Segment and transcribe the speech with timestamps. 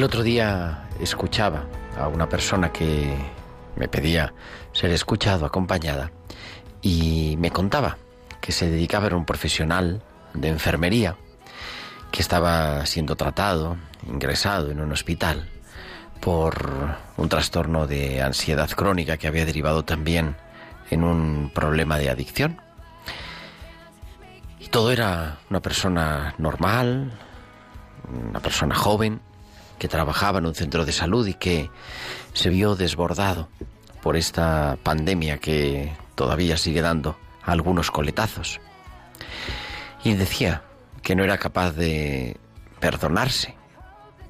[0.00, 1.66] El otro día escuchaba
[1.98, 3.14] a una persona que
[3.76, 4.32] me pedía
[4.72, 6.10] ser escuchado, acompañada,
[6.80, 7.98] y me contaba
[8.40, 11.16] que se dedicaba, era un profesional de enfermería,
[12.10, 13.76] que estaba siendo tratado,
[14.08, 15.50] ingresado en un hospital
[16.22, 20.34] por un trastorno de ansiedad crónica que había derivado también
[20.88, 22.58] en un problema de adicción.
[24.60, 27.12] Y todo era una persona normal,
[28.08, 29.20] una persona joven,
[29.80, 31.70] que trabajaba en un centro de salud y que
[32.34, 33.48] se vio desbordado
[34.02, 38.60] por esta pandemia que todavía sigue dando algunos coletazos.
[40.04, 40.62] Y decía
[41.02, 42.36] que no era capaz de
[42.78, 43.56] perdonarse,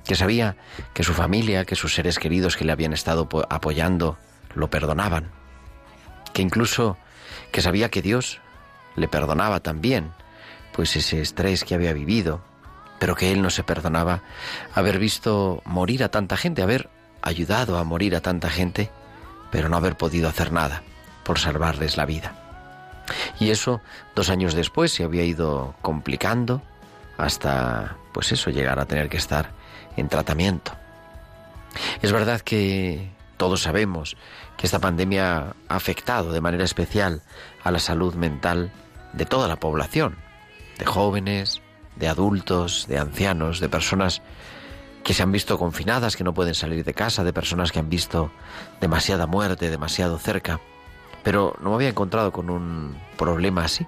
[0.07, 0.57] que sabía
[0.95, 4.19] que su familia, que sus seres queridos que le habían estado po- apoyando,
[4.55, 5.31] lo perdonaban,
[6.33, 6.97] que incluso
[7.53, 8.41] que sabía que Dios
[8.95, 10.13] le perdonaba también,
[10.73, 12.41] pues ese estrés que había vivido,
[13.01, 14.23] pero que él no se perdonaba
[14.75, 16.89] haber visto morir a tanta gente, haber
[17.23, 18.91] ayudado a morir a tanta gente,
[19.51, 20.83] pero no haber podido hacer nada
[21.25, 22.35] por salvarles la vida.
[23.41, 23.81] Y eso
[24.15, 26.63] dos años después se había ido complicando
[27.17, 29.51] hasta, pues eso, llegar a tener que estar
[29.97, 30.73] en tratamiento.
[32.03, 34.17] Es verdad que todos sabemos
[34.59, 37.23] que esta pandemia ha afectado de manera especial
[37.65, 38.71] a la salud mental
[39.15, 40.17] de toda la población,
[40.79, 41.63] de jóvenes,
[42.01, 44.23] de adultos, de ancianos, de personas
[45.05, 47.89] que se han visto confinadas, que no pueden salir de casa, de personas que han
[47.89, 48.33] visto
[48.81, 50.61] demasiada muerte, demasiado cerca.
[51.23, 53.87] Pero no me había encontrado con un problema así.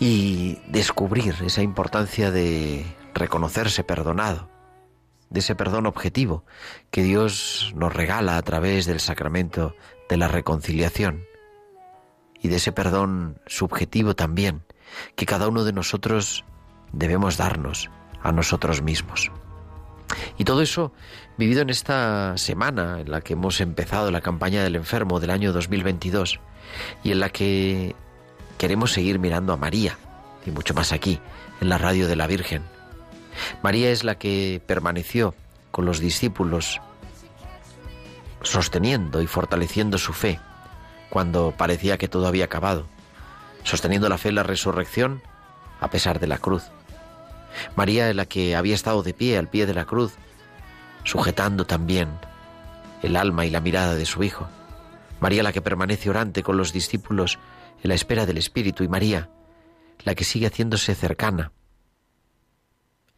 [0.00, 2.84] Y descubrir esa importancia de
[3.14, 4.48] reconocerse perdonado,
[5.30, 6.44] de ese perdón objetivo
[6.90, 9.74] que Dios nos regala a través del sacramento
[10.08, 11.24] de la reconciliación
[12.40, 14.62] y de ese perdón subjetivo también
[15.14, 16.44] que cada uno de nosotros
[16.92, 17.90] debemos darnos
[18.22, 19.30] a nosotros mismos.
[20.38, 20.92] Y todo eso
[21.36, 25.52] vivido en esta semana en la que hemos empezado la campaña del enfermo del año
[25.52, 26.40] 2022
[27.02, 27.94] y en la que
[28.58, 29.98] queremos seguir mirando a María
[30.44, 31.20] y mucho más aquí,
[31.60, 32.62] en la radio de la Virgen.
[33.62, 35.34] María es la que permaneció
[35.70, 36.80] con los discípulos
[38.42, 40.38] sosteniendo y fortaleciendo su fe
[41.10, 42.86] cuando parecía que todo había acabado,
[43.64, 45.22] sosteniendo la fe en la resurrección
[45.80, 46.64] a pesar de la cruz.
[47.74, 50.14] María la que había estado de pie al pie de la cruz,
[51.04, 52.08] sujetando también
[53.02, 54.48] el alma y la mirada de su Hijo.
[55.20, 57.38] María la que permanece orante con los discípulos
[57.82, 59.30] en la espera del Espíritu y María
[60.04, 61.52] la que sigue haciéndose cercana,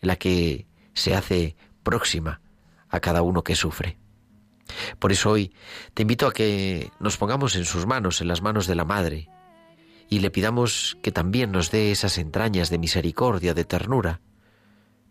[0.00, 2.41] la que se hace próxima
[2.88, 3.99] a cada uno que sufre.
[4.99, 5.52] Por eso hoy
[5.94, 9.29] te invito a que nos pongamos en sus manos, en las manos de la Madre,
[10.08, 14.20] y le pidamos que también nos dé esas entrañas de misericordia, de ternura,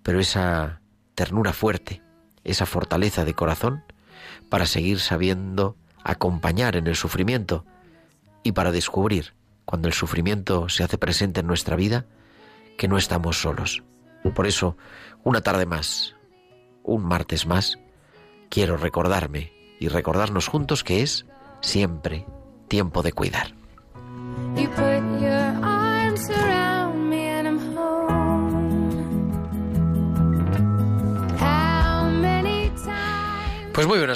[0.08, 0.80] pero esa
[1.16, 2.02] ternura fuerte,
[2.46, 3.84] esa fortaleza de corazón,
[4.48, 7.66] para seguir sabiendo acompañar en el sufrimiento
[8.42, 9.34] y para descubrir,
[9.66, 12.06] cuando el sufrimiento se hace presente en nuestra vida,
[12.78, 13.84] que no estamos solos.
[14.34, 14.78] Por eso,
[15.26, 16.16] una tarde más,
[16.84, 17.78] un martes más,
[18.50, 21.26] quiero recordarme y recordarnos juntos que es
[21.60, 22.26] siempre
[22.70, 23.54] tiempo de cuidar.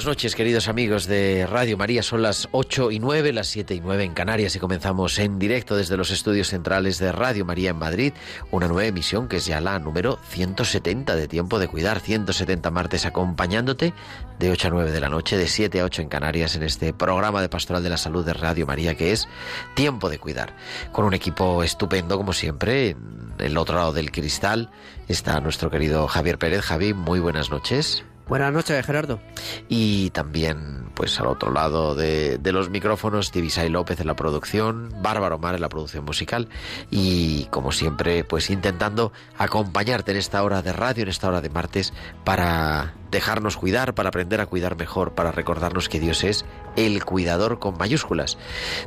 [0.01, 2.01] Buenas noches, queridos amigos de Radio María.
[2.01, 5.75] Son las 8 y 9, las 7 y 9 en Canarias y comenzamos en directo
[5.75, 8.11] desde los estudios centrales de Radio María en Madrid,
[8.49, 13.05] una nueva emisión que es ya la número 170 de Tiempo de Cuidar, 170 martes
[13.05, 13.93] acompañándote
[14.39, 16.93] de 8 a 9 de la noche, de 7 a 8 en Canarias en este
[16.93, 19.27] programa de Pastoral de la Salud de Radio María que es
[19.75, 20.55] Tiempo de Cuidar,
[20.93, 22.89] con un equipo estupendo como siempre.
[22.89, 24.71] En el otro lado del cristal
[25.07, 26.61] está nuestro querido Javier Pérez.
[26.61, 28.03] Javi, muy buenas noches.
[28.27, 29.19] Buenas noches, Gerardo.
[29.67, 35.37] Y también, pues al otro lado de, los micrófonos, Tibisay López en la producción, Bárbaro
[35.37, 36.47] Mar en la producción musical
[36.89, 41.49] y, como siempre, pues intentando acompañarte en esta hora de radio, en esta hora de
[41.49, 46.45] martes, para dejarnos cuidar, para aprender a cuidar mejor, para recordarnos que Dios es
[46.77, 48.37] el cuidador con mayúsculas.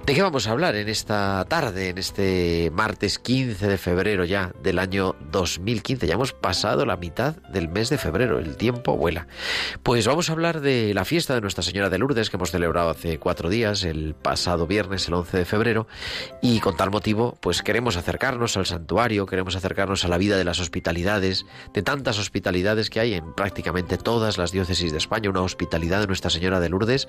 [0.06, 4.52] ¿De qué vamos a hablar en esta tarde, en este martes 15 de febrero ya
[4.62, 6.06] del año 2015?
[6.06, 9.26] Ya hemos pasado la mitad del mes de febrero, el tiempo vuela.
[9.82, 12.88] Pues vamos a hablar de la fiesta de Nuestra Señora de Lourdes que hemos celebrado
[12.88, 15.86] hace cuatro días, el pasado viernes, el 11 de febrero,
[16.40, 20.44] y con tal motivo, pues queremos acercarnos al santuario, queremos acercarnos a la vida de
[20.44, 21.44] las hospitalidades,
[21.74, 25.98] de tantas hospitalidades que hay en prácticamente todo todas las diócesis de España, una hospitalidad
[25.98, 27.08] de Nuestra Señora de Lourdes,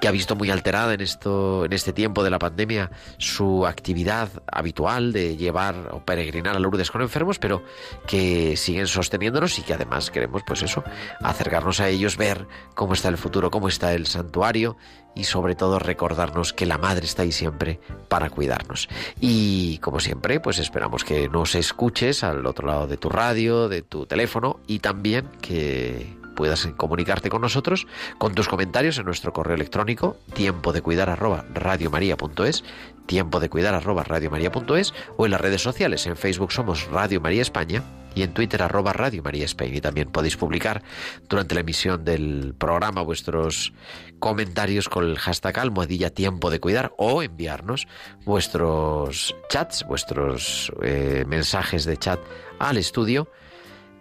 [0.00, 4.28] que ha visto muy alterada en esto, en este tiempo de la pandemia, su actividad
[4.50, 7.62] habitual de llevar o peregrinar a Lourdes con enfermos, pero
[8.08, 10.82] que siguen sosteniéndonos y que además queremos, pues eso,
[11.20, 14.76] acercarnos a ellos, ver cómo está el futuro, cómo está el santuario
[15.14, 17.78] y sobre todo recordarnos que la Madre está ahí siempre
[18.08, 18.88] para cuidarnos.
[19.20, 23.82] Y como siempre, pues esperamos que nos escuches al otro lado de tu radio, de
[23.82, 27.86] tu teléfono y también que puedas comunicarte con nosotros
[28.18, 32.64] con tus comentarios en nuestro correo electrónico tiempo de cuidar arroba radiomaria.es
[33.06, 36.06] tiempo de cuidar arroba radiomaria.es o en las redes sociales.
[36.06, 37.82] En Facebook somos Radio María España
[38.14, 40.82] y en Twitter arroba Radio María España y también podéis publicar
[41.28, 43.72] durante la emisión del programa vuestros
[44.18, 47.86] comentarios con el hashtag almohadilla tiempo de cuidar o enviarnos
[48.24, 52.20] vuestros chats, vuestros eh, mensajes de chat
[52.58, 53.28] al estudio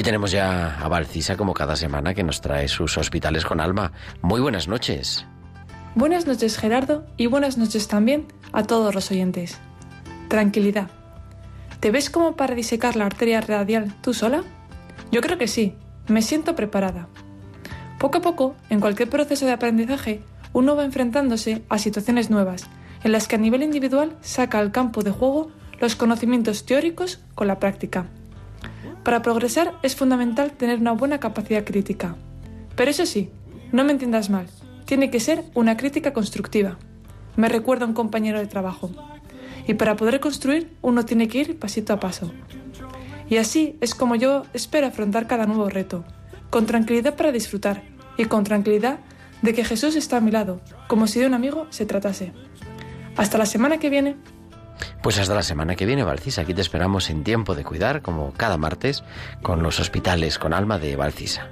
[0.07, 3.91] Tenemos ya a Valcisa como cada semana que nos trae sus hospitales con alma.
[4.23, 5.27] Muy buenas noches.
[5.97, 9.59] Buenas noches Gerardo y buenas noches también a todos los oyentes.
[10.29, 10.91] Tranquilidad.
[11.81, 14.45] ¿Te ves como para disecar la arteria radial tú sola?
[15.11, 15.75] Yo creo que sí,
[16.07, 17.09] me siento preparada.
[17.99, 20.23] Poco a poco, en cualquier proceso de aprendizaje,
[20.53, 22.69] uno va enfrentándose a situaciones nuevas,
[23.03, 25.51] en las que a nivel individual saca al campo de juego
[25.81, 28.07] los conocimientos teóricos con la práctica.
[29.07, 32.17] Para progresar es fundamental tener una buena capacidad crítica.
[32.75, 33.31] Pero eso sí,
[33.71, 34.49] no me entiendas mal,
[34.85, 36.77] tiene que ser una crítica constructiva.
[37.37, 38.91] Me recuerda un compañero de trabajo.
[39.69, 42.33] Y para poder construir uno tiene que ir pasito a paso.
[43.31, 46.05] Y así es como yo espero afrontar cada nuevo reto,
[46.51, 47.85] con tranquilidad para disfrutar
[48.17, 48.99] y con tranquilidad
[49.41, 52.33] de que Jesús está a mi lado, como si de un amigo se tratase.
[53.17, 54.17] Hasta la semana que viene.
[55.03, 56.43] Pues hasta la semana que viene, Valcisa.
[56.43, 59.05] Aquí te esperamos en tiempo de cuidar, como cada martes,
[59.43, 61.49] con los hospitales con alma de Valcisa.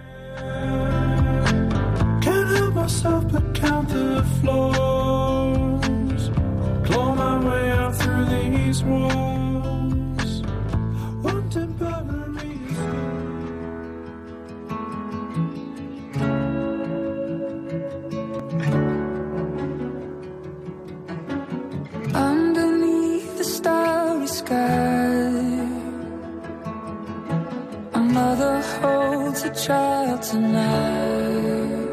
[29.66, 31.88] Child tonight.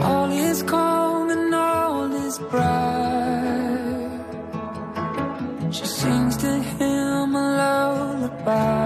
[0.00, 4.20] All is calm and all is bright.
[5.70, 8.81] She sings to him a lullaby.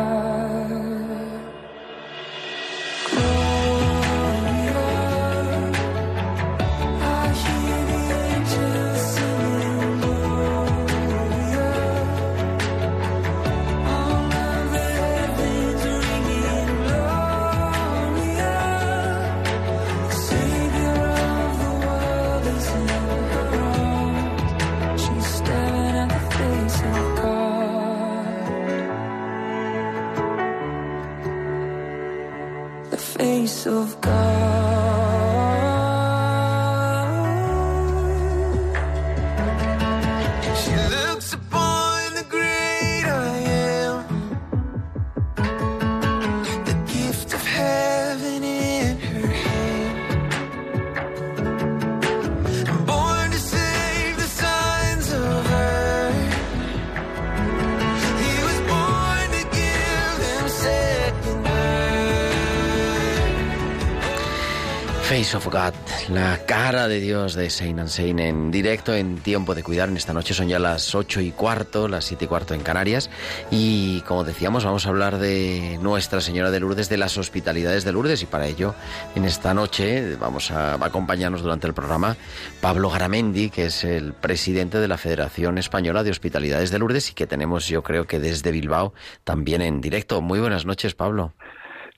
[65.26, 65.72] Face
[66.08, 69.88] la cara de Dios de Saint and Saint en directo en Tiempo de Cuidar.
[69.88, 73.10] En esta noche son ya las ocho y cuarto, las siete y cuarto en Canarias.
[73.50, 77.92] Y como decíamos, vamos a hablar de Nuestra Señora de Lourdes, de las hospitalidades de
[77.92, 78.22] Lourdes.
[78.22, 78.76] Y para ello,
[79.16, 82.16] en esta noche vamos a, a acompañarnos durante el programa
[82.60, 87.14] Pablo Garamendi, que es el presidente de la Federación Española de Hospitalidades de Lourdes y
[87.14, 90.22] que tenemos, yo creo que desde Bilbao, también en directo.
[90.22, 91.32] Muy buenas noches, Pablo.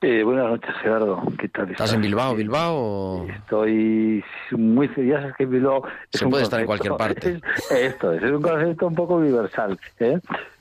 [0.01, 1.21] Eh, buenas noches, Gerardo.
[1.39, 1.71] ¿Qué tal?
[1.73, 2.75] ¿Estás en Bilbao, Bilbao?
[2.77, 7.41] o- Estoy muy ya sabes que Bilbao es Se un puede estar en cualquier parte.
[7.57, 10.21] es- esto es, es un concepto un poco universal, ¿eh?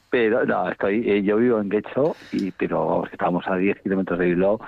[0.09, 4.25] Pero no, estoy, eh, yo vivo en Guecho, y, pero estamos a 10 kilómetros de
[4.25, 4.59] Bilbao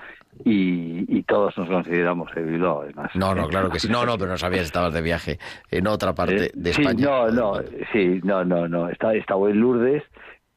[0.46, 3.10] y, y todos nos consideramos de Bilbao, además.
[3.16, 3.48] No, no, ¿eh?
[3.50, 3.88] claro que sí.
[3.90, 5.40] No, no, pero no sabías, estabas de viaje
[5.72, 7.06] en otra parte Eh, de sí, España.
[7.06, 7.54] no, no,
[7.92, 8.90] sí, no, no, no.
[8.90, 10.04] Está, estaba en Lourdes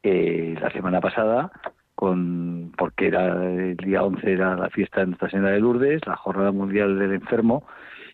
[0.02, 1.50] eh, la semana pasada
[2.02, 6.16] con porque era el día 11 era la fiesta de Nuestra Señora de Lourdes, la
[6.16, 7.62] Jornada Mundial del Enfermo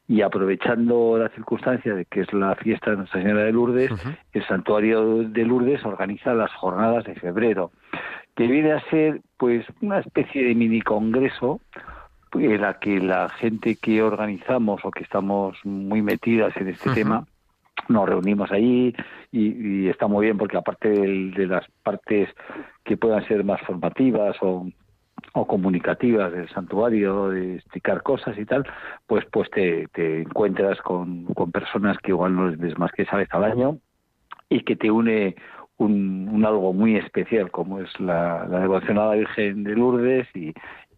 [0.06, 3.90] y aprovechando la circunstancia de que es la fiesta de Nuestra Señora de Lourdes,
[4.34, 7.70] el santuario de Lourdes organiza las jornadas de febrero,
[8.36, 11.60] que viene a ser pues una especie de mini congreso
[12.34, 17.24] en la que la gente que organizamos o que estamos muy metidas en este tema
[17.88, 18.94] nos reunimos allí
[19.32, 22.28] y, y está muy bien porque aparte del- de, las partes
[22.88, 24.66] que puedan ser más formativas o,
[25.34, 28.64] o comunicativas del santuario, de explicar cosas y tal,
[29.06, 33.02] pues pues te, te encuentras con, con personas que igual no les ves más que
[33.02, 33.78] esa vez al año
[34.48, 35.36] y que te une
[35.76, 40.26] un, un algo muy especial como es la, la devoción a la Virgen de Lourdes
[40.34, 40.48] y,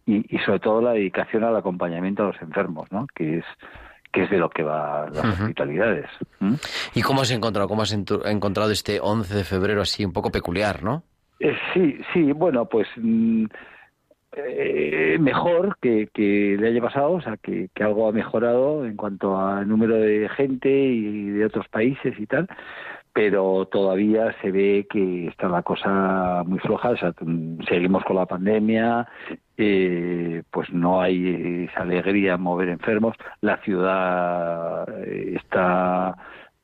[0.05, 3.05] y, y sobre todo la dedicación al acompañamiento a los enfermos, ¿no?
[3.13, 3.45] que es
[4.13, 6.07] que es de lo que va las hospitalidades.
[6.93, 10.83] ¿Y cómo has encontrado, cómo has encontrado este 11 de febrero así un poco peculiar,
[10.83, 11.03] no?
[11.43, 13.45] Eh, sí, sí, bueno, pues mm,
[14.33, 18.95] eh, mejor que, que le haya pasado, o sea, que, que algo ha mejorado en
[18.95, 22.47] cuanto a número de gente y de otros países y tal,
[23.13, 28.17] pero todavía se ve que está la cosa muy floja, o sea, mm, seguimos con
[28.17, 29.07] la pandemia,
[29.57, 36.15] eh, pues no hay esa alegría en mover enfermos, la ciudad eh, está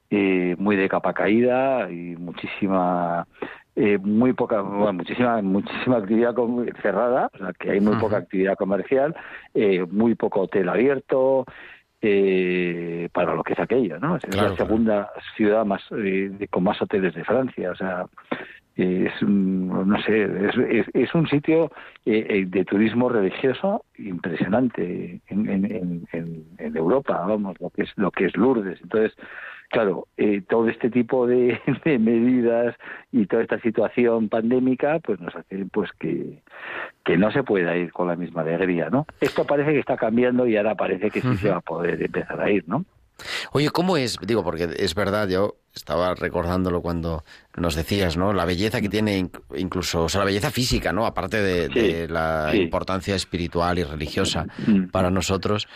[0.09, 3.27] eh, muy de capa caída y muchísima
[3.79, 6.33] eh, muy poca bueno, muchísima muchísima actividad
[6.81, 9.15] cerrada o sea que hay muy poca actividad comercial
[9.53, 11.45] eh, muy poco hotel abierto
[12.01, 14.65] eh, para lo que es aquello no es Claro, la claro.
[14.65, 18.07] segunda ciudad más eh, con más hoteles de Francia o sea
[18.77, 21.71] es un, no sé es, es, es un sitio
[22.05, 26.07] eh, eh, de turismo religioso impresionante en, en, en,
[26.59, 28.79] en- Europa vamos lo que es lo que es Lourdes.
[28.81, 29.13] Entonces
[29.69, 32.75] claro eh, todo este tipo de, de medidas
[33.11, 36.41] y toda esta situación pandémica pues nos hacen pues que
[37.03, 40.45] que no se pueda ir con la misma alegría no esto parece que está cambiando
[40.47, 42.85] y ahora parece que sí se va a poder empezar a ir no
[43.51, 44.17] Oye, ¿cómo es?
[44.21, 47.23] Digo, porque es verdad, yo estaba recordándolo cuando
[47.55, 48.33] nos decías, ¿no?
[48.33, 51.05] La belleza que tiene inc- incluso, o sea, la belleza física, ¿no?
[51.05, 52.57] Aparte de, Sí, de la sí.
[52.57, 54.89] importancia espiritual y religiosa Mm.
[54.91, 55.67] para nosotros.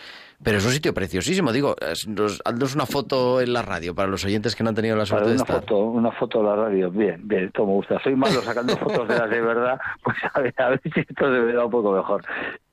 [0.44, 1.52] Pero es un sitio preciosísimo.
[1.52, 1.76] Digo,
[2.08, 5.06] nos- haznos una foto en la radio para los oyentes que no han tenido la
[5.06, 5.60] suerte de una estar.
[5.60, 8.00] foto, una foto de la radio, bien, bien, esto me gusta.
[8.02, 11.24] Soy malo sacando fotos de las de verdad, pues a ver, a ver si esto
[11.32, 12.22] se me da un poco mejor.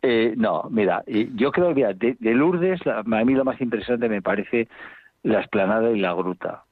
[0.01, 1.03] Eh, no, mira,
[1.35, 4.67] yo creo que de, de Lourdes, la- a mí lo más impresionante me parece
[5.23, 6.63] la esplanada y la gruta.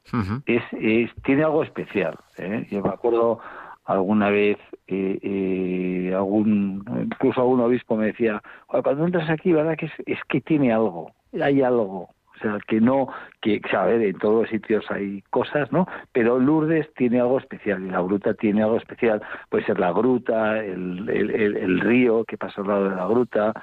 [0.46, 2.18] Es, es, tiene algo especial.
[2.38, 2.66] ¿eh?
[2.72, 3.40] Yo me acuerdo
[3.88, 9.76] alguna vez, eh, eh, algún, incluso algún obispo me decía, "Joder, cuando entras aquí, ¿verdad?
[9.78, 12.10] Que es, es que tiene algo, hay algo.
[12.36, 13.08] O sea, que no,
[13.42, 15.88] que, ver, en todos los sitios hay cosas, ¿no?
[16.12, 19.24] Pero Lourdes tiene algo especial y la gruta tiene algo especial.
[19.50, 23.08] Puede ser la gruta, el, el, el- el río que pasa al lado de la
[23.08, 23.54] gruta,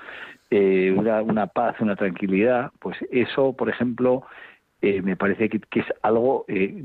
[0.51, 2.73] eh, una, una paz, una tranquilidad.
[2.81, 4.25] Pues eso, por ejemplo,
[4.83, 6.83] eh, me parece que, que es algo eh,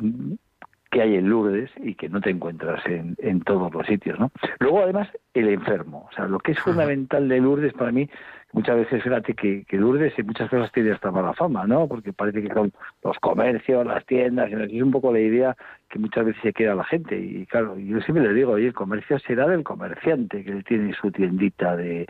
[0.92, 4.32] que hay en Lourdes y que no te encuentras en, en todos los sitios, ¿no?
[4.60, 6.08] Luego, además, el enfermo.
[6.12, 8.10] O sea, lo que es fundamental de Lourdes para mí,
[8.54, 11.88] muchas veces, fíjate que, que Lourdes en muchas cosas tiene hasta mala fama, ¿no?
[11.88, 12.72] Porque parece que son
[13.04, 15.56] los comercios, las tiendas, y es un poco la idea
[15.90, 17.20] que muchas veces se queda la gente.
[17.20, 21.12] Y claro, yo siempre le digo, oye, el comercio será del comerciante que tiene su
[21.12, 22.08] tiendita de,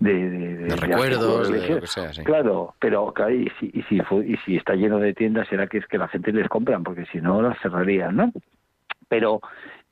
[0.00, 2.24] de, de, De recuerdos, de lo que sea, sí.
[2.24, 5.78] Claro, pero claro, y si, y, si, y si está lleno de tiendas será que
[5.78, 8.32] es que la gente les compran, porque si no las cerrarían, ¿no?
[9.08, 9.40] Pero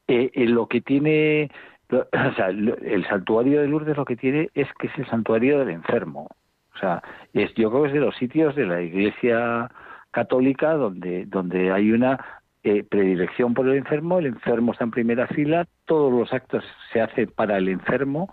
[0.07, 1.50] eh, eh, lo que tiene,
[1.91, 5.59] lo- o sea, el santuario de Lourdes lo que tiene es que es el santuario
[5.61, 6.27] del enfermo.
[6.75, 7.03] O sea,
[7.35, 9.71] es, yo creo que es de los sitios de la Iglesia
[10.11, 12.19] católica donde, donde hay una
[12.62, 17.00] eh, predilección por el enfermo, el enfermo está en primera fila, todos los actos se
[17.00, 18.33] hacen para el enfermo,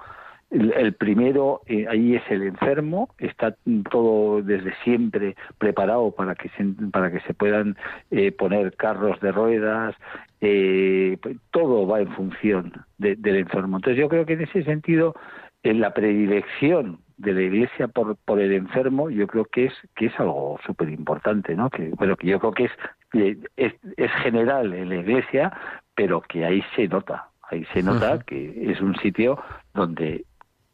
[0.51, 3.55] el, el primero eh, ahí es el enfermo, está
[3.89, 7.75] todo desde siempre preparado para que se, para que se puedan
[8.11, 9.95] eh, poner carros de ruedas,
[10.41, 11.17] eh,
[11.51, 13.77] todo va en función de- del enfermo.
[13.77, 15.15] Entonces yo creo que en ese sentido
[15.63, 20.07] en la predilección de la iglesia por, por el enfermo yo creo que es que
[20.07, 22.71] es algo súper importante no que bueno que yo creo que es,
[23.13, 25.51] eh, es es general en la iglesia
[25.95, 27.29] pero que ahí se nota.
[27.49, 29.39] Ahí se nota que es un sitio
[29.73, 30.25] donde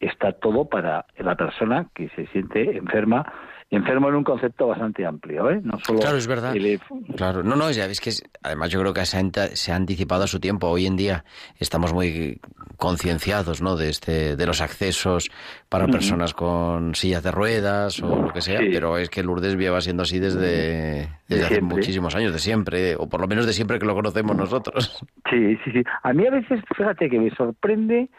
[0.01, 3.31] está todo para la persona que se siente enferma
[3.73, 5.61] enfermo en un concepto bastante amplio ¿eh?
[5.63, 6.53] no solo Claro, es verdad.
[6.53, 6.77] el-
[7.15, 9.21] Claro, no, no, ya ves que es- además yo creo que se ha,
[9.55, 10.67] se ha anticipado a su tiempo.
[10.67, 11.23] Hoy en día
[11.57, 12.41] estamos muy
[12.75, 13.77] concienciados, ¿no?
[13.77, 15.29] De este, de los accesos
[15.69, 18.59] para personas con sillas de ruedas o lo que sea.
[18.59, 18.69] Sí.
[18.73, 23.07] Pero es que Lourdes lleva siendo así desde, desde hace muchísimos años, de siempre, o
[23.07, 25.01] por lo menos de siempre que lo conocemos nosotros.
[25.29, 25.83] Sí, sí, sí.
[26.03, 28.09] A mí a veces, fíjate que me sorprende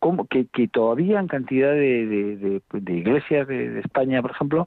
[0.00, 4.66] cómo que, que todavía en cantidad de, de, de- de iglesias de, España, por ejemplo,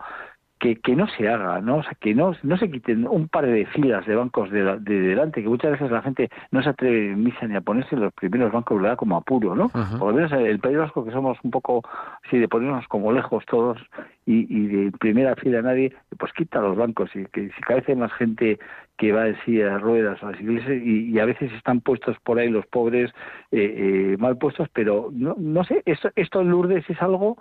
[0.60, 1.78] que, que no se haga, ¿no?
[1.80, 4.78] O sea, que no, no se quiten un par de filas de bancos de, la-
[4.78, 7.96] de delante, que muchas veces la gente no se atreve en misa ni a ponerse
[7.96, 8.96] en los primeros bancos, ¿verdad?
[8.96, 9.70] Como apuro, ¿no?
[10.00, 11.82] Por lo menos el País Vasco, que somos un poco,
[12.30, 13.78] sí, de ponernos como lejos todos
[14.26, 18.14] y, y de primera fila nadie, pues quita los bancos y que si hay más
[18.14, 18.58] gente
[18.98, 22.18] que va en silla de ruedas a las iglesias y, y a veces están puestos
[22.24, 23.12] por ahí los pobres
[23.52, 27.38] eh, eh, mal puestos, pero no, no sé, esto, esto en Lourdes es algo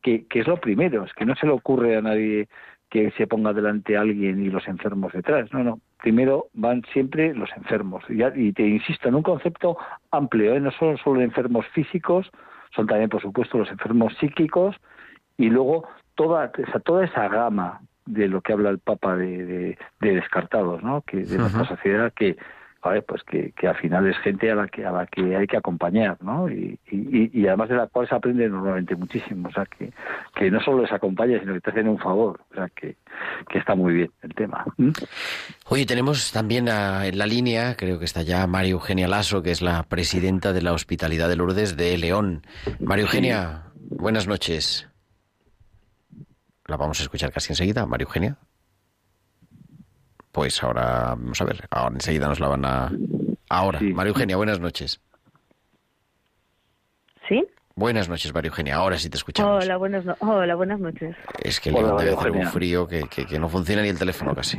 [0.00, 2.48] que, que es lo primero, es que no se le ocurre a nadie
[2.88, 7.50] que se ponga delante alguien y los enfermos detrás, no, no, primero van siempre los
[7.56, 9.78] enfermos y, y te insisto, en un concepto
[10.10, 10.60] amplio, ¿eh?
[10.60, 12.30] no son solo enfermos físicos,
[12.74, 14.76] son también por supuesto los enfermos psíquicos
[15.36, 16.52] y luego toda
[16.84, 21.02] toda esa gama de lo que habla el Papa de, de, de descartados, ¿no?
[21.02, 22.36] Que de nuestra sociedad que
[22.84, 25.46] joder, pues que, que al final es gente a la que a la que hay
[25.46, 26.50] que acompañar, ¿no?
[26.50, 29.92] Y, y, y además de la cual se aprende normalmente muchísimo, o sea que,
[30.34, 32.96] que no solo les acompaña, sino que te hacen un favor, o sea que,
[33.48, 34.64] que está muy bien el tema.
[34.78, 34.90] ¿Mm?
[35.68, 39.52] Oye, tenemos también a- en la línea, creo que está ya María Eugenia Lasso, que
[39.52, 42.42] es la presidenta de la Hospitalidad de Lourdes de León.
[42.80, 44.88] María Eugenia, buenas noches.
[46.72, 48.38] La vamos a escuchar casi enseguida, María Eugenia.
[50.32, 52.90] Pues ahora, vamos a ver, ahora enseguida nos la van a...
[53.50, 53.92] Ahora, Sí.
[53.92, 54.98] María Eugenia, buenas noches.
[57.28, 57.44] ¿Sí?
[57.74, 59.62] Buenas noches, María Eugenia, ahora sí te escuchamos.
[59.62, 61.14] Hola, buenas, no- Hola, buenas noches.
[61.42, 64.58] Es que debe hacer un frío que, que- que no funciona ni el teléfono casi.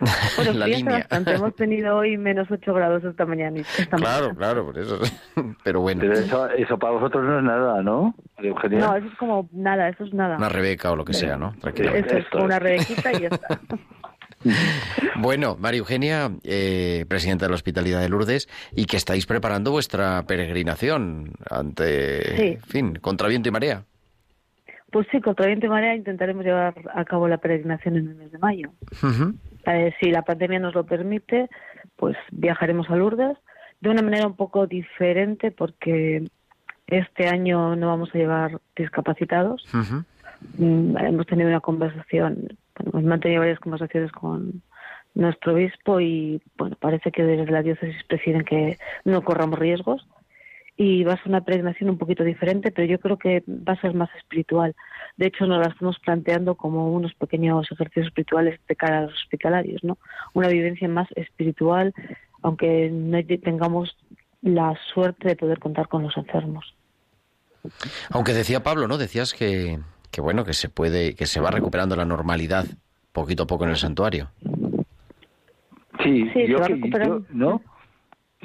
[0.36, 0.98] Bueno, la línea.
[0.98, 1.34] bastante.
[1.34, 3.60] Hemos tenido hoy menos 8 grados esta mañana.
[3.60, 4.34] Esta Claro, mañana.
[4.38, 4.98] claro, por eso.
[5.64, 8.14] Pero bueno, Pero eso, eso para vosotros no es nada, ¿no?
[8.36, 8.78] María Eugenia?
[8.78, 10.36] No, eso es como nada, eso es nada.
[10.36, 11.54] una Rebeca o lo que sea, ¿no?
[11.60, 12.18] Tranquilamente.
[12.18, 13.60] Eso es una rebequita y ya está.
[15.16, 20.22] Bueno, María Eugenia, eh, presidenta de la Hospitalidad de Lourdes, y que estáis preparando vuestra
[20.26, 22.42] peregrinación ante, Sí.
[22.54, 23.84] en fin, contra viento y marea.
[24.92, 28.32] Pues sí, contra viento y marea intentaremos llevar a cabo la peregrinación en el mes
[28.32, 28.70] de mayo.
[29.02, 29.34] Ujú.
[29.76, 31.48] Eh, si la pandemia nos lo permite,
[31.96, 33.36] pues viajaremos a Lourdes
[33.80, 36.24] de una manera un poco diferente porque
[36.86, 39.64] este año no vamos a llevar discapacitados.
[40.58, 44.62] Mm, hemos tenido una conversación, bueno, hemos mantenido varias conversaciones con
[45.14, 50.06] nuestro obispo y bueno, parece que desde la diócesis prefieren que no corramos riesgos
[50.82, 53.80] y va a ser una peregrinación un poquito diferente, pero yo creo que va a
[53.82, 54.74] ser más espiritual.
[55.18, 59.12] De hecho, nos la estamos planteando como unos pequeños ejercicios espirituales de cara a los
[59.12, 59.98] hospitalarios, ¿no?
[60.32, 61.92] Una vivencia más espiritual,
[62.40, 63.94] aunque no tengamos
[64.40, 66.74] la suerte de poder contar con los enfermos.
[68.08, 68.96] Aunque decía Pablo, ¿no?
[68.96, 69.78] Decías que,
[70.10, 72.64] que bueno, que se puede, que se va recuperando la normalidad
[73.12, 74.30] poquito a poco en el santuario.
[76.02, 77.18] Sí, Sí, yo, se va que- recuperando.
[77.20, 77.62] yo- ¿no?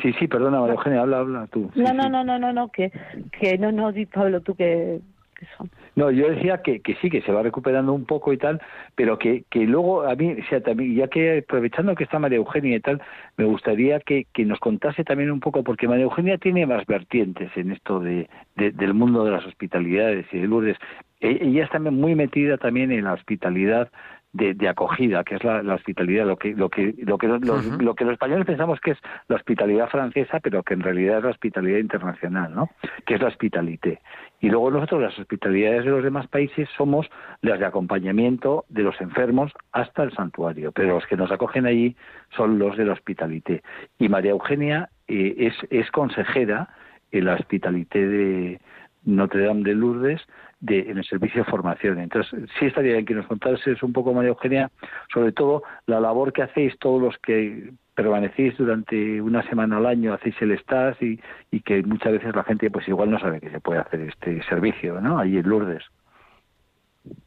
[0.02, 1.72] Sí, sí, perdona, María Eugenia, habla, habla tú.
[1.74, 2.10] Sí, No, no, sí.
[2.10, 2.92] no, no, no, no, que,
[3.40, 5.00] que no, no, di Pablo, tú que,
[5.40, 5.70] que son.
[5.96, 8.62] No, yo decía que, que sí, que se va recuperando un poco y tal,
[8.96, 12.38] pero que, que luego a mí, o sea, también, ya que aprovechando que está María
[12.38, 13.02] Eugenia y tal,
[13.38, 17.50] me gustaría que, que nos contase también un poco, porque María Eugenia tiene más vertientes
[17.56, 18.28] en esto de,
[18.58, 20.78] de- del mundo de las hospitalidades y de Lourdes.
[21.22, 23.90] E- Ella está muy metida también en la hospitalidad
[24.36, 27.42] de, de acogida, que es la, la hospitalidad, lo que, lo que, lo que, los,
[27.42, 28.98] lo que los españoles pensamos que es
[29.30, 32.70] la hospitalidad francesa, pero que en realidad es la hospitalidad internacional, ¿no?
[33.06, 34.02] Que es la hospitalité.
[34.42, 37.10] Y luego nosotros las hospitalidades de los demás países somos
[37.42, 41.96] las de acompañamiento de los enfermos hasta el santuario, pero los que nos acogen allí
[42.36, 43.64] son los de la hospitalité.
[43.98, 46.68] Y María Eugenia eh, es, es consejera
[47.12, 48.60] en la hospitalité de
[49.06, 50.22] Notre Dame de Lourdes
[50.60, 52.00] de, en el servicio de formación.
[52.00, 54.72] Entonces, sí estaría bien que nos contases un poco, María Eugenia,
[55.14, 60.14] sobre todo la labor que hacéis todos los que permanecéis durante una semana al año,
[60.14, 61.20] hacéis el STAS y,
[61.52, 64.44] y que muchas veces la gente pues igual no sabe que se puede hacer este
[64.44, 65.18] servicio, ¿no?
[65.20, 65.84] Allí en Lourdes.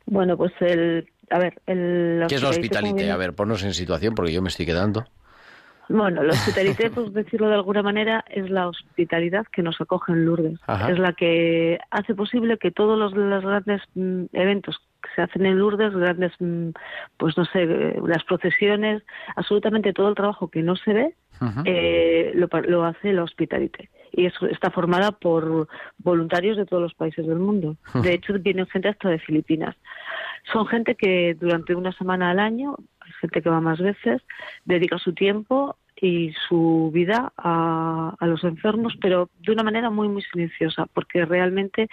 [0.07, 1.09] Bueno, pues el...
[1.31, 2.25] A ver, el...
[2.29, 5.07] ¿Qué es la bien- A ver, ponnos en situación porque yo me estoy quedando.
[5.89, 10.27] Bueno, la hospitalidad, por decirlo de alguna manera, es la hospitalidad que nos acoge en
[10.27, 10.61] Lourdes.
[10.67, 10.91] Ajá.
[10.91, 15.47] Es la que hace posible que todos los, los grandes mm, eventos que se hacen
[15.47, 16.71] en Lourdes, grandes, mm,
[17.17, 19.03] pues no sé, eh, las procesiones,
[19.37, 21.15] absolutamente todo el trabajo que no se ve,
[21.65, 23.89] eh, lo, lo hace la hospitality.
[24.13, 27.77] Y eso está formada por voluntarios de todos los países del mundo.
[28.03, 29.77] De hecho, vienen gente hasta de Filipinas.
[30.53, 32.77] Son gente que durante una semana al año,
[33.21, 34.23] gente que va más veces,
[34.65, 40.09] dedica su tiempo y su vida a, a los enfermos, pero de una manera muy,
[40.09, 41.89] muy silenciosa, porque realmente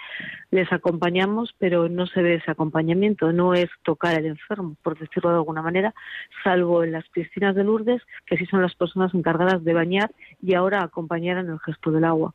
[0.50, 5.30] les acompañamos, pero no se ve ese acompañamiento, no es tocar al enfermo, por decirlo
[5.30, 5.94] de alguna manera,
[6.44, 10.54] salvo en las piscinas de Lourdes, que sí son las personas encargadas de bañar y
[10.54, 12.32] ahora acompañar en el gesto del agua.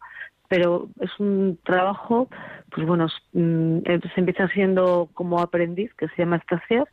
[0.51, 2.27] Pero es un trabajo,
[2.71, 3.79] pues bueno, es- mm,
[4.13, 6.89] se empieza siendo como aprendiz, que se llama estaciar,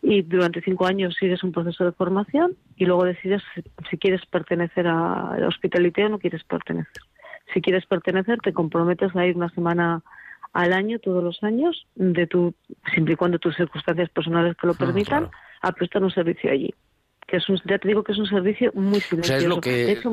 [0.00, 4.24] y durante cinco años sigues un proceso de formación y luego decides si, si quieres
[4.24, 7.02] pertenecer a la hospitalidad o no quieres pertenecer.
[7.52, 10.02] Si quieres pertenecer, te comprometes a ir una semana
[10.54, 12.54] al año, todos los años, de tu,
[12.94, 15.28] siempre y cuando tus circunstancias personales te lo Mm, permitan,
[15.60, 16.72] a prestar un servicio allí.
[17.26, 19.24] Que es un, ya te digo que es un servicio muy O silencioso.
[19.24, 20.10] sea, es lo De que hecho,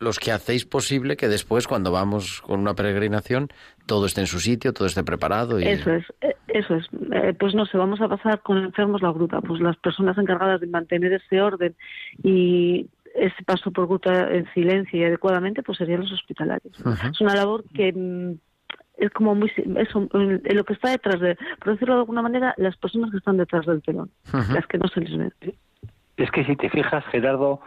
[0.00, 3.48] los que hacéis posible que después cuando vamos con una peregrinación
[3.86, 6.86] todo esté en su sitio, todo esté preparado y Eso es, eh, eso es.
[7.12, 9.40] Eh, pues no sé, vamos a pasar con enfermos la gruta.
[9.40, 11.76] Pues las personas encargadas de mantener ese orden
[12.22, 16.76] y ese paso por gruta en silencio y adecuadamente, pues serían los hospitalarios.
[17.10, 18.32] Es una labor que mm,
[18.98, 22.54] es como muy eso, mm, lo que está detrás de, por decirlo de alguna manera,
[22.56, 25.32] las personas que están detrás del telón, las que no se les ven.
[26.16, 27.60] Es que si te fijas, Gerardo,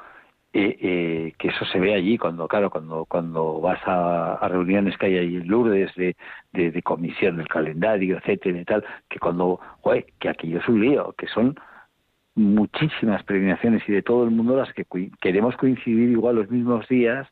[0.52, 4.98] eh, eh, que eso se ve allí cuando, claro, cuando cuando vas a, a reuniones
[4.98, 6.16] que hay ahí en Lourdes de,
[6.84, 11.28] comisión del calendario, etcétera y tal, que cuando, joder, que aquello es un lío, que
[11.28, 11.56] son
[12.36, 14.86] muchísimas peregrinaciones y de todo el mundo las que
[15.22, 17.28] queremos coincidir igual los mismos días.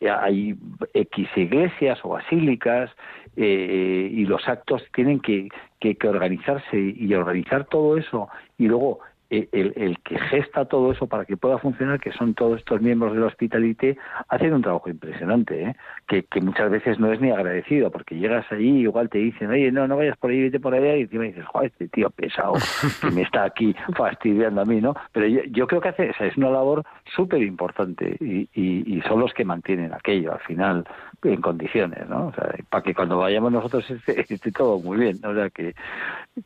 [0.00, 0.56] Eh, Hay
[0.94, 2.90] X iglesias o basílicas
[3.36, 5.48] eh, y los actos tienen que,
[5.80, 11.06] que, organizarse y organizar todo eso y luego eh, el, el que gesta todo eso
[11.06, 14.88] para que pueda funcionar, que son todos estos miembros de la hospitalité, hacen un trabajo
[14.88, 15.76] impresionante, ¿eh?
[16.08, 19.50] Que, que muchas veces no es ni agradecido, porque llegas allí y igual te dicen,
[19.50, 22.10] oye, no, no vayas por ahí, vete por allá, y encima dices, joder, este tío
[22.10, 22.54] pesado,
[23.02, 24.94] que me está aquí fastidiando a mí, ¿no?
[25.12, 26.82] Pero yo, yo creo que hace, o sea, es una labor
[27.14, 30.84] súper importante y, y, y son los que mantienen aquello al final
[31.22, 32.28] en condiciones, ¿no?
[32.28, 35.30] O sea, para que cuando vayamos nosotros esté, esté todo muy bien, ¿no?
[35.30, 35.74] o sea, que,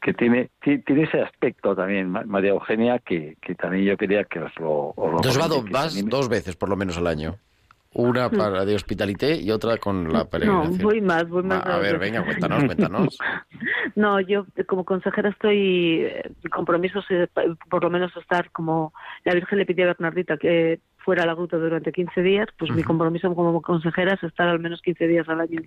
[0.00, 4.24] que tiene, ti- tiene ese aspecto también, Ma- María Eugenia, que, que también yo quería
[4.24, 7.36] que os lo, os lo Entonces va vas dos veces por lo menos al año.
[7.94, 10.78] Una para de hospitalité y otra con la No, peregrinación.
[10.82, 11.66] voy más, voy más.
[11.66, 13.18] A ver, venga, cuéntanos, cuéntanos.
[13.94, 17.28] No, yo eh, como consejera estoy, eh, mi compromiso es eh,
[17.68, 21.34] por lo menos estar como la Virgen le pidió a Bernardita que fuera a la
[21.34, 25.28] gruta durante 15 días, pues mi compromiso como consejera es estar al menos 15 días
[25.28, 25.60] al año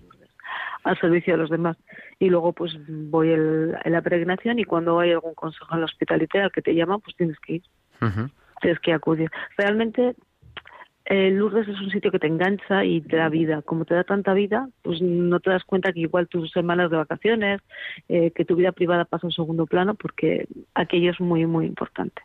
[0.86, 1.78] al servicio de los demás.
[2.18, 5.86] Y luego pues voy el- en la peregrinación y cuando hay algún consejo en la
[5.86, 7.64] hospitalidad al que te llaman, pues tienes que ir,
[8.62, 9.30] tienes que acudir.
[9.58, 10.16] Realmente
[11.06, 13.62] eh, Lourdes es un sitio que te engancha y te da vida.
[13.62, 16.98] Como te da tanta vida, pues no te das cuenta que igual tus semanas de
[16.98, 17.62] vacaciones,
[18.10, 22.22] eh, que tu vida privada pasa en segundo plano, porque aquello es muy, muy importante.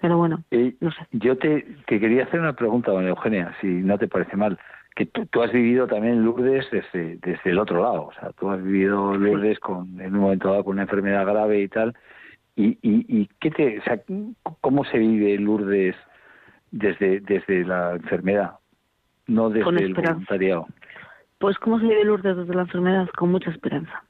[0.00, 1.06] Pero bueno, Eh, no sé.
[1.12, 4.58] yo te, te quería hacer una pregunta, María Eugenia, si no te parece mal.
[4.96, 8.06] Que tú, tú has vivido también Lourdes desde, desde el otro lado.
[8.06, 11.62] O sea, tú has vivido Lourdes con, en un momento dado con una enfermedad grave
[11.62, 11.94] y tal.
[12.54, 14.00] ¿Y, y, y qué te, o sea,
[14.60, 15.96] cómo se vive Lourdes
[16.78, 18.52] desde, desde la enfermedad?
[19.26, 20.66] No desde Con el voluntariado.
[21.38, 24.02] Pues cómo se vive Lourdes desde la enfermedad, con mucha esperanza.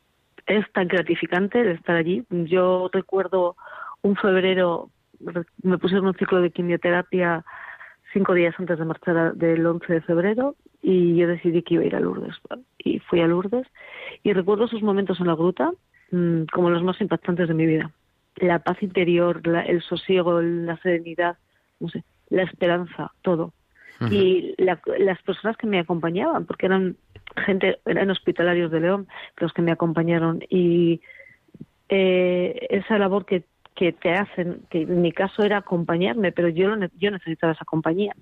[0.47, 2.25] Es tan gratificante el estar allí.
[2.31, 3.57] Yo recuerdo
[4.03, 7.45] un febrero, re- me pusieron un ciclo de quimioterapia
[8.13, 11.87] cinco días antes de marchar del 11 de febrero y yo decidí que iba a
[11.87, 12.35] ir a Lourdes.
[12.79, 13.67] Y fui a Lourdes
[14.23, 15.71] y recuerdo esos momentos en la gruta
[16.13, 17.91] mm, como los más impactantes de mi vida.
[18.37, 21.37] la paz interior, la- el sosiego, la serenidad,
[21.81, 22.03] no sé,
[22.35, 23.53] la esperanza, todo.
[24.11, 26.97] Y la- las personas que me acompañaban, porque eran
[27.47, 29.07] gente, eran hospitalarios de León
[29.39, 31.01] los que me acompañaron y
[31.89, 33.45] eh, esa labor que,
[33.75, 37.65] que te hacen, que en mi caso era acompañarme, pero yo, lo yo necesitaba esa
[37.65, 38.15] compañía.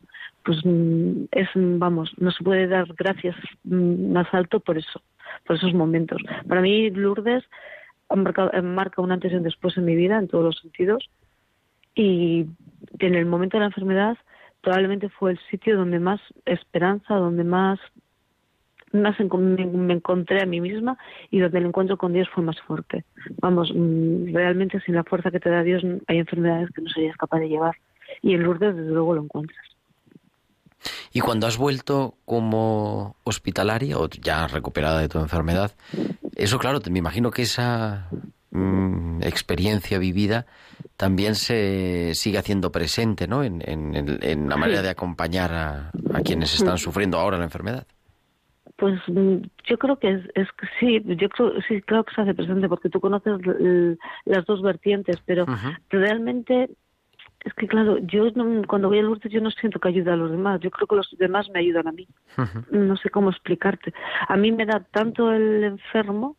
[0.45, 5.03] Pues mm, es, vamos, no se puede dar gracias mm, más alto por eso,
[5.47, 6.21] por esos momentos.
[6.47, 7.45] Para mí, Lourdes
[8.11, 11.09] eh, marca un antes y un después en mi vida, en todos los sentidos,
[11.95, 12.47] y
[12.99, 14.17] en el momento de la enfermedad
[14.61, 17.81] probablemente fue el sitio donde más esperanza, donde más
[18.93, 20.99] más me, me encontré a mí misma
[21.31, 23.05] y donde el encuentro con Dios fue más fuerte.
[23.41, 27.17] Vamos, mm, realmente sin la fuerza que te da Dios hay enfermedades que no serías
[27.17, 27.77] capaz de llevar.
[28.21, 29.65] Y en Lourdes desde luego lo encuentras.
[31.13, 35.73] Y cuando has vuelto como hospitalaria o ya recuperada de tu enfermedad,
[36.35, 38.09] eso claro, me imagino que esa
[38.53, 40.47] mm, experiencia vivida
[40.97, 43.43] también se sigue haciendo presente, ¿no?
[43.43, 47.87] En, en- en- la manera de acompañar a, a quienes están sufriendo ahora la enfermedad.
[48.77, 49.37] Pues mm,
[49.69, 52.69] yo creo que es, es que sí, yo creo, sí, creo que se hace presente
[52.69, 53.35] porque tú conoces
[54.25, 55.47] las dos vertientes, pero
[55.91, 56.71] realmente
[57.45, 60.17] es que claro, yo no- cuando voy a Lourdes yo no siento que ayude a
[60.17, 62.07] los demás, yo creo que los demás me ayudan a mí.
[62.71, 63.93] No sé cómo explicarte.
[64.29, 66.37] A mí me da tanto el enfermo,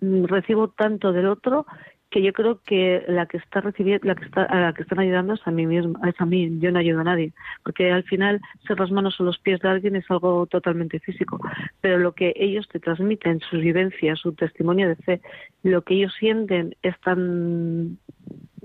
[0.00, 1.66] recibo tanto del otro
[2.10, 5.00] que yo creo que la que está recibiendo, la que está, a la que están
[5.00, 7.32] ayudando es a mí misma, es a mí, yo no ayudo a nadie,
[7.64, 11.40] porque al final ser las manos o los pies de alguien es algo totalmente físico,
[11.80, 15.20] pero lo que ellos te transmiten, sus vivencias, su testimonio de fe,
[15.64, 17.98] lo que ellos sienten es tan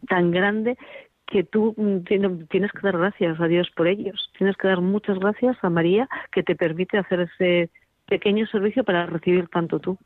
[0.07, 0.77] tan grande
[1.25, 4.81] que tú mm, tiene- tienes que dar gracias a Dios por ellos, tienes que dar
[4.81, 7.71] muchas gracias a María que te permite hacer ese
[8.07, 9.97] pequeño servicio para recibir tanto tú.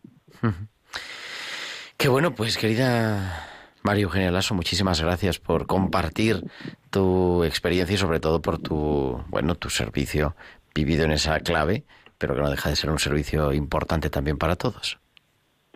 [2.04, 3.46] Qué bueno, pues querida
[3.82, 6.44] María Eugenia Lasso, muchísimas gracias por compartir
[6.90, 10.36] tu experiencia y sobre todo por tu, bueno, tu servicio
[10.76, 11.86] vivido en esa clave,
[12.18, 15.00] pero que no deja de ser un servicio importante también para todos.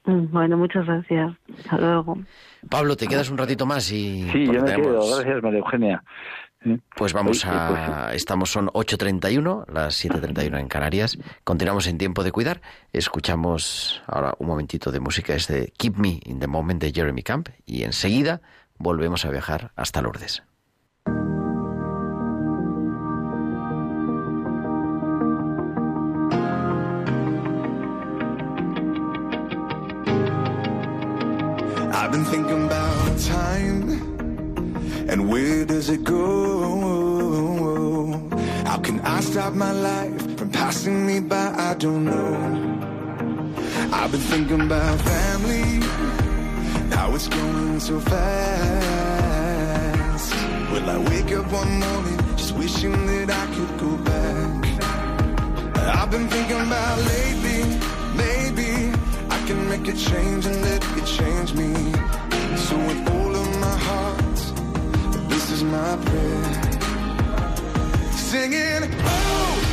[0.03, 1.31] Mm, Bueno, muchas gracias.
[1.59, 2.17] Hasta luego.
[2.69, 4.99] Pablo, te quedas un ratito más y Sí, yo me quedo.
[5.15, 6.03] Gracias, María Eugenia.
[6.95, 8.13] Pues vamos Oye, a...
[8.13, 11.17] Estamos, son 8.31, las 7.31 en Canarias.
[11.43, 12.61] Continuamos en Tiempo de Cuidar.
[12.91, 17.23] Escuchamos ahora un momentito de música, es de Keep Me in the Moment de Jeremy
[17.23, 17.49] Camp.
[17.65, 18.41] Y enseguida
[18.77, 20.43] volvemos a viajar hasta Lourdes.
[32.07, 32.46] I've been
[35.17, 36.21] and where does it go?
[38.65, 41.47] How can I stop my life from passing me by?
[41.69, 42.35] I don't know.
[43.91, 45.81] I've been thinking about family,
[46.95, 48.27] how it's going so fast.
[50.71, 54.65] Will I wake up one morning just wishing that I could go back?
[55.99, 57.61] I've been thinking about lately,
[58.23, 58.69] maybe
[59.35, 61.73] I can make a change and let it change me.
[62.67, 63.07] So with
[65.57, 66.53] is my prayer.
[68.11, 69.66] Singing, oh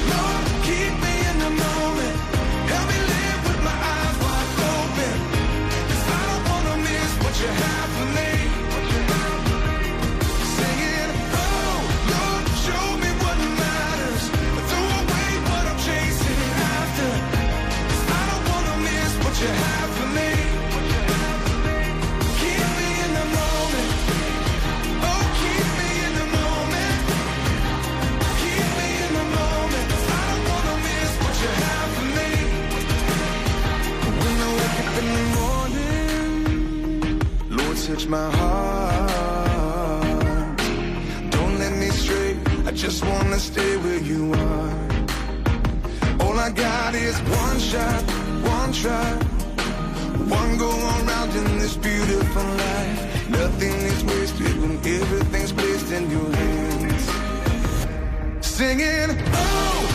[37.94, 39.88] touch my heart.
[41.30, 42.37] Don't let me stray.
[42.66, 44.88] I just wanna stay where you are.
[46.20, 48.02] All I got is one shot,
[48.57, 49.11] one try.
[50.40, 53.28] One go around in this beautiful life.
[53.28, 57.04] Nothing is wasted when everything's placed in your hands.
[58.40, 59.93] Singing, oh,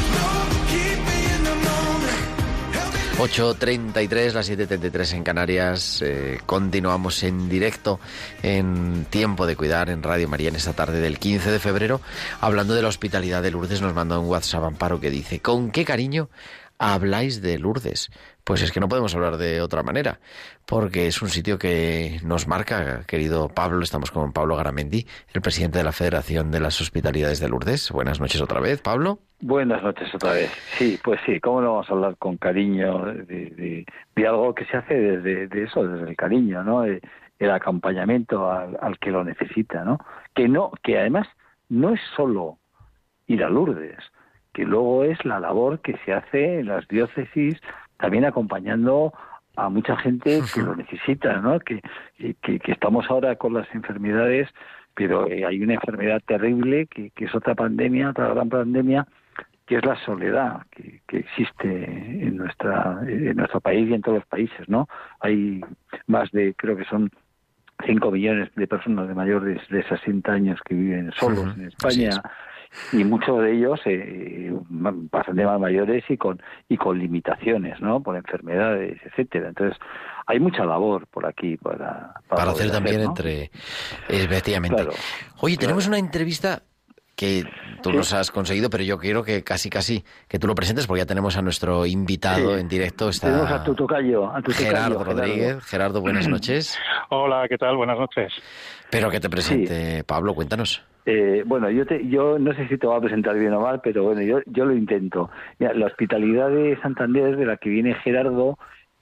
[3.19, 6.01] 8.33, las 7.33 en Canarias.
[6.01, 7.99] Eh, continuamos en directo
[8.43, 11.99] en Tiempo de Cuidar en Radio María en esta tarde del 15 de febrero.
[12.39, 15.83] Hablando de la hospitalidad de Lourdes, nos manda un WhatsApp Amparo que dice, ¿con qué
[15.83, 16.29] cariño
[16.79, 18.09] habláis de Lourdes?
[18.43, 20.19] Pues es que no podemos hablar de otra manera,
[20.65, 23.83] porque es un sitio que nos marca, querido Pablo.
[23.83, 27.91] Estamos con Pablo Garamendi, el presidente de la Federación de las Hospitalidades de Lourdes.
[27.91, 29.19] Buenas noches otra vez, Pablo.
[29.41, 30.51] Buenas noches otra vez.
[30.77, 33.85] Sí, pues sí, ¿cómo no vamos a hablar con cariño de,
[34.27, 36.83] algo que se hace desde eso, desde el cariño, ¿no?
[36.83, 39.97] el acompañamiento al, al, que lo necesita, ¿no?
[40.35, 41.25] Que no, que además
[41.69, 42.57] no es solo
[43.27, 43.97] ir a Lourdes,
[44.53, 47.59] que luego es la labor que se hace en las diócesis,
[47.97, 49.13] también acompañando
[49.55, 51.59] a mucha gente que lo necesita, ¿no?
[51.59, 51.81] Que,
[52.41, 54.49] que, estamos ahora con las enfermedades,
[54.93, 59.07] pero eh, hay una enfermedad terrible que, que es otra pandemia, otra gran pandemia,
[59.65, 64.19] que es la soledad que, que, existe en nuestra en nuestro país y en todos
[64.19, 64.87] los países, ¿no?
[65.19, 65.61] Hay
[66.07, 67.11] más de creo que son
[67.85, 72.09] 5 millones de personas de mayores de 60 años que viven solos en España
[72.91, 78.15] y muchos de ellos eh, bastante más mayores y con y con limitaciones no por
[78.15, 79.77] enfermedades etcétera entonces
[80.25, 83.51] hay mucha labor por aquí para para, hacer también entre
[84.07, 84.87] efectivamente
[85.41, 86.61] oye tenemos una entrevista
[87.19, 87.43] que
[87.83, 90.99] tú nos has conseguido, pero yo quiero que casi casi que tú lo presentes porque
[90.99, 93.09] ya tenemos a nuestro invitado en directo.
[93.09, 95.61] Está tenemos a tu tocayo, a tu Gerardo Rodríguez.
[95.65, 95.99] Gerardo.
[95.99, 96.79] buenas noches.
[97.09, 97.75] Hola, ¿qué tal?
[97.75, 98.31] Buenas noches.
[98.89, 100.81] Pero que te presente, Pablo, cuéntanos.
[101.05, 103.81] Eh, bueno, yo te, yo no sé si te voy a presentar bien o mal,
[103.81, 105.29] pero bueno, yo, yo lo intento.
[105.57, 108.57] la hospitalidad de Santander, de la que viene Gerardo,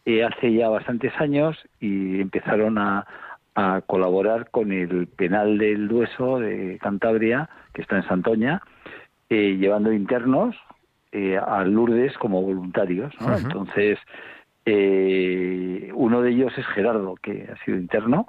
[0.06, 3.06] eh, hace ya bastantes años y empezaron a,
[3.56, 8.62] a colaborar con el penal del Dueso de Cantabria, que está en Santoña,
[9.30, 10.56] eh, llevando internos
[11.12, 13.14] eh, a Lourdes como voluntarios.
[13.20, 13.98] Entonces,
[14.66, 18.28] eh, uno de ellos es Gerardo, que ha sido interno,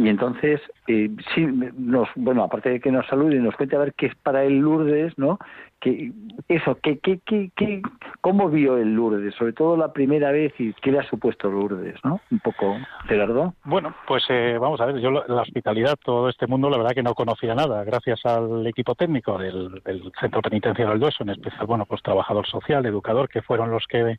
[0.00, 3.80] y entonces, eh, sí, nos, bueno, aparte de que nos salude y nos cuente a
[3.80, 5.38] ver qué es para él Lourdes, ¿no?
[5.80, 6.12] Que,
[6.48, 7.82] eso, que, que, que,
[8.20, 9.34] ¿cómo vio el Lourdes?
[9.34, 12.20] Sobre todo la primera vez y qué le ha supuesto Lourdes, ¿no?
[12.30, 13.54] Un poco, Gerardo.
[13.64, 17.02] Bueno, pues eh, vamos a ver, yo la hospitalidad, todo este mundo, la verdad que
[17.02, 19.82] no conocía nada, gracias al equipo técnico del,
[20.20, 24.18] Centro Penitenciario del Dueso, en especial, bueno, pues trabajador social, educador, que fueron los que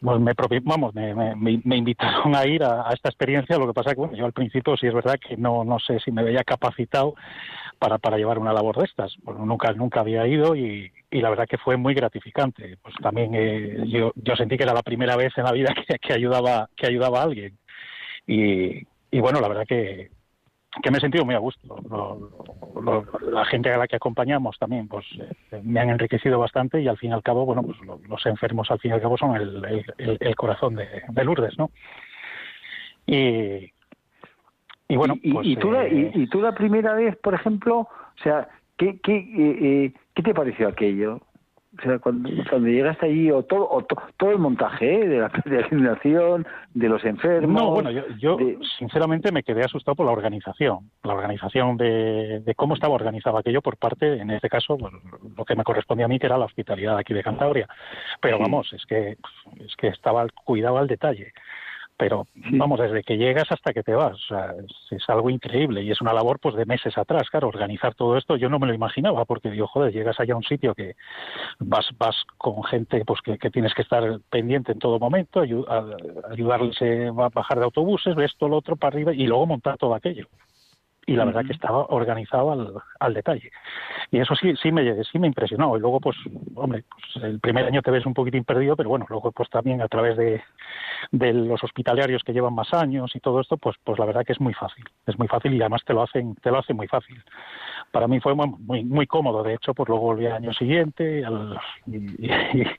[0.00, 3.90] pues, me, vamos, me, me, invitaron a ir a, a, esta experiencia, lo que pasa
[3.90, 6.44] que, bueno, yo al principio sí es verdad que no, no sé si me veía
[6.44, 7.14] capacitado
[7.80, 9.16] para, para llevar una labor de estas.
[9.24, 12.76] Pues nunca, nunca había ido y, y la verdad que fue muy gratificante.
[12.82, 15.98] Pues también eh, yo, yo sentí que era la primera vez en la vida que,
[15.98, 17.58] que ayudaba, que ayudaba a alguien.
[18.26, 20.10] Y, y bueno, la verdad que,
[20.82, 21.76] que me he sentido muy a gusto.
[23.32, 26.98] la gente a la que acompañamos también pues eh, me han enriquecido bastante y al
[26.98, 29.86] fin y al cabo, bueno, pues los enfermos al fin y al cabo son el,
[29.98, 31.70] el, el corazón de, de, Lourdes, ¿no?
[33.06, 33.72] Y,
[34.90, 38.22] y bueno, pues, y, tú la, y, eh, tú la primera vez, por ejemplo, o
[38.22, 41.20] sea, ¿qué, qué, eh, eh, ¿qué te pareció aquello?
[41.78, 46.44] O sea, cuando, cuando llegaste allí, o todo, o todo el montaje de la peregrinación,
[46.74, 47.62] de los enfermos.
[47.62, 48.36] No, bueno, yo, yo
[48.80, 53.62] sinceramente me quedé asustado por la organización, la organización de, de, cómo estaba organizado aquello
[53.62, 54.76] por parte, en este caso,
[55.36, 57.68] lo que me correspondía a mí, que era la hospitalidad aquí de Cantabria.
[58.20, 59.16] Pero vamos, es que,
[59.60, 61.32] es que estaba cuidado al detalle
[62.00, 64.54] pero vamos, desde que llegas hasta que te vas, o sea,
[64.90, 68.36] es, algo increíble y es una labor pues de meses atrás, claro, organizar todo esto
[68.36, 70.96] yo no me lo imaginaba porque digo, joder, llegas allá a un sitio que
[71.58, 77.28] vas vas con gente pues que, tienes que estar pendiente en todo momento, ayudarles a
[77.28, 80.26] bajar de autobuses, ves todo lo otro para arriba y luego montar todo aquello
[81.06, 83.50] y la verdad que estaba organizado al, al, detalle.
[84.10, 85.76] Y eso sí, sí me, sí me impresionó.
[85.76, 86.16] Y luego, pues,
[86.54, 89.80] hombre, pues el primer año te ves un poquitín perdido, pero bueno, luego pues también
[89.80, 90.42] a través de,
[91.10, 94.32] de los hospitalarios que llevan más años y todo esto, pues, pues la verdad que
[94.32, 94.84] es muy fácil.
[95.06, 97.22] Es muy fácil y además te lo hacen, te lo hacen muy fácil.
[97.90, 99.42] Para mí fue muy, muy, cómodo.
[99.42, 101.24] De hecho, pues luego volví al año siguiente
[101.86, 102.28] y,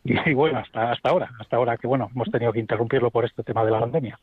[0.03, 3.43] y, bueno, hasta, hasta ahora, hasta ahora que bueno, hemos tenido que interrumpirlo por este
[3.43, 4.17] tema de la pandemia.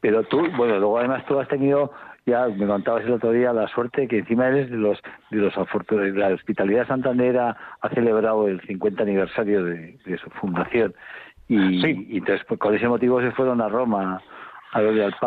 [0.00, 1.92] Pero tú, bueno, luego además tú has tenido
[2.28, 4.98] ya me contabas el otro día la suerte que encima eres de los
[5.30, 6.14] de los afortunados.
[6.14, 7.56] La Hospitalidad Santander ha,
[7.94, 10.94] celebrado el 50 aniversario de, su fundación
[11.48, 14.20] y, y entonces pues, con ese motivo se fueron a Roma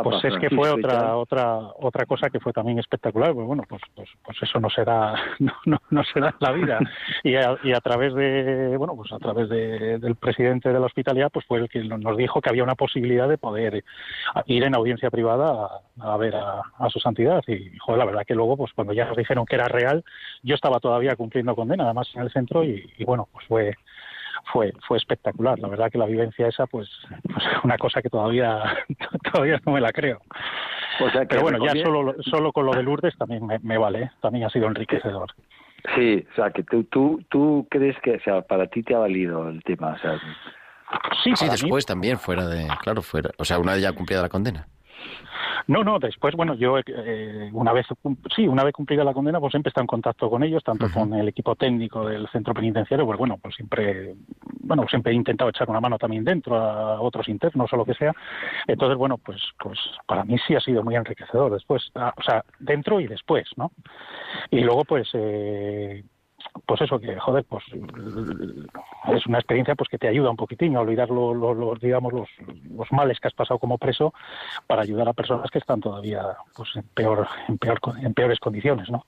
[0.03, 3.33] pues es que fue otra otra otra cosa que fue también espectacular.
[3.33, 6.79] Pues bueno, pues pues, pues eso no será no, no, no será la vida.
[7.23, 10.85] Y a, y a través de bueno pues a través de, del presidente de la
[10.85, 13.83] hospitalidad pues fue el que nos dijo que había una posibilidad de poder
[14.47, 15.69] ir en audiencia privada
[15.99, 19.17] a, ver a, su santidad y joder, la verdad que luego pues cuando ya nos
[19.17, 20.03] dijeron que era real
[20.41, 23.75] yo estaba todavía cumpliendo condena además en el centro y, y bueno pues fue
[24.51, 25.59] fue fue espectacular.
[25.59, 26.89] La verdad que la vivencia esa, pues,
[27.23, 28.61] pues una cosa que todavía
[29.31, 30.19] todavía no me la creo.
[31.27, 34.11] Pero bueno, ya solo solo con lo de Lourdes también me, vale, ¿eh?
[34.21, 35.33] también ha sido enriquecedor.
[35.95, 38.99] Sí, o sea, que tú, tú, tú crees que, o sea, para ti te ha
[38.99, 40.19] valido el tema, o sea,
[41.23, 42.67] Sí, Sí, mí- después también, fuera de...
[42.81, 43.29] Claro, fuera...
[43.37, 44.67] O sea, una vez ya cumplida la condena.
[45.67, 47.85] No, no, después, bueno, yo eh, una vez,
[48.35, 50.89] sí, una vez cumplida la condena, pues siempre he estado en contacto con ellos, tanto
[50.91, 54.15] con el equipo técnico del centro penitenciario, pues bueno, pues siempre,
[54.61, 57.93] bueno, siempre he intentado echar una mano también dentro a otros internos o lo que
[57.93, 58.13] sea.
[58.67, 62.43] Entonces, bueno, pues, pues para mí sí ha sido muy enriquecedor después, ah, o sea,
[62.59, 63.71] dentro y después, ¿no?
[64.49, 66.03] Y luego, pues, eh,
[66.65, 67.63] pues eso que joder pues
[69.13, 72.11] es una experiencia pues que te ayuda un poquitín a olvidar lo- lo- los digamos
[72.13, 72.29] los,
[72.75, 74.13] los males que has pasado como preso
[74.67, 76.21] para ayudar a personas que están todavía
[76.55, 79.05] pues en peor en peor en peores condiciones no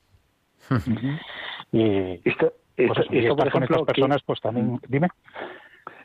[1.71, 4.79] y Esto, pues esto, eso, y esto, por estar con ejemplo, estas personas pues también
[4.87, 5.09] dime.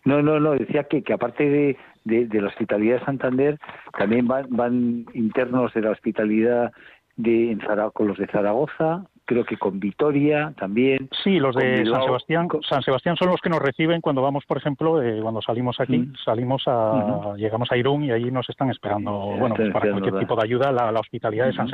[0.05, 3.59] No, no, no, decía que, que aparte de, de, de la hospitalidad de Santander,
[3.97, 6.72] también van, van internos de la hospitalidad
[7.16, 11.11] de, en Zara- con los de Zaragoza, creo que con Vitoria también.
[11.22, 14.57] Sí, los de San Sebastián, San Sebastián son los que nos reciben cuando vamos, por
[14.57, 16.14] ejemplo, eh, cuando salimos aquí, Mm.
[16.24, 20.18] salimos a, llegamos a Irún y allí nos están esperando, Sí, bueno, pues para cualquier
[20.18, 21.72] tipo de ayuda, la, la hospitalidad de San Ujú.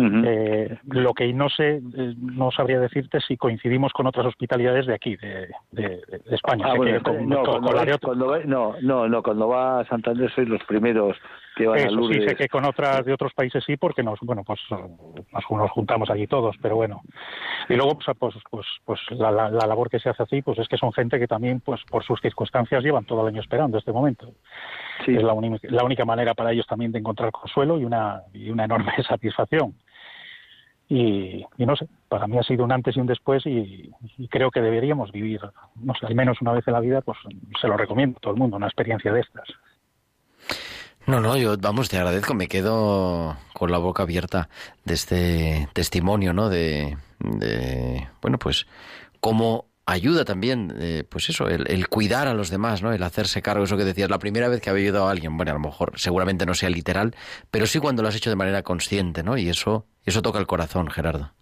[0.00, 4.94] Eh, lo que no sé, eh, no sabría decirte si coincidimos con otras hospitalidades de
[4.94, 6.66] aquí, de, de- de España.
[6.68, 7.62] Ah, bueno, con- no, con-
[7.98, 8.18] con
[8.48, 11.16] no, no, no, cuando va a Santander sois los primeros
[11.56, 12.24] que van a Eso sí, Lourdes.
[12.30, 16.08] sé que con otras de otros países sí, porque nos, bueno, pues nos, nos juntamos
[16.10, 17.00] allí todos, pero bueno.
[17.68, 20.60] Y luego, pues, pues, pues, pues la, la- la labor que se hace así, pues
[20.60, 23.76] es que son gente que también, pues por sus circunstancias, llevan todo el año esperando
[23.78, 24.30] este momento.
[25.04, 25.16] Sí.
[25.16, 28.64] Es la, la única manera para ellos también de encontrar consuelo y una, y una
[28.64, 29.74] enorme satisfacción.
[30.90, 34.50] Y, no sé, para mí ha sido un antes y un después y, y creo
[34.50, 35.40] que deberíamos vivir,
[35.76, 37.18] no sé, al menos una vez en la vida, pues
[37.60, 39.48] se lo recomiendo a todo el mundo, una experiencia de estas.
[41.06, 44.50] No, no, yo, vamos, te agradezco, me quedo con la boca abierta
[44.84, 46.50] de este testimonio, ¿no?
[46.50, 48.66] De, de bueno, pues,
[49.20, 52.92] cómo ayuda también, eh, pues eso, el, cuidar a los demás, ¿no?
[52.92, 55.50] El hacerse cargo, eso que decías, la primera vez que había ayudado a alguien, bueno,
[55.52, 57.16] a lo mejor seguramente no sea literal,
[57.50, 59.38] pero sí cuando lo has hecho de manera consciente, ¿no?
[59.38, 61.32] Y eso, eso toca el corazón, Gerardo.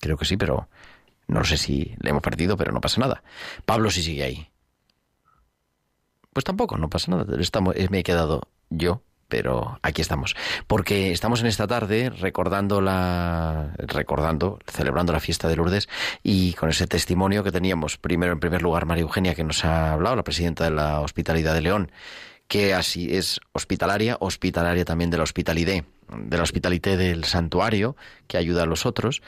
[0.00, 0.68] Creo que sí, pero
[1.28, 3.22] no sé si le hemos perdido, pero no pasa nada.
[3.64, 4.48] Pablo sí sigue ahí.
[6.34, 7.40] Pues tampoco, no pasa nada.
[7.40, 9.02] Estamos, eh, me he quedado yo,
[9.32, 10.36] pero aquí estamos.
[10.66, 15.88] Porque estamos en esta tarde recordando la, recordando, celebrando la fiesta de Lourdes
[16.22, 17.96] y con ese testimonio que teníamos.
[17.96, 21.54] Primero, en primer lugar, María Eugenia, que nos ha hablado, la presidenta de la Hospitalidad
[21.54, 21.90] de León,
[22.46, 25.82] que así es hospitalaria, hospitalaria también de la hospitalidad,
[26.14, 29.22] de la hospitalité del santuario, que ayuda a los otros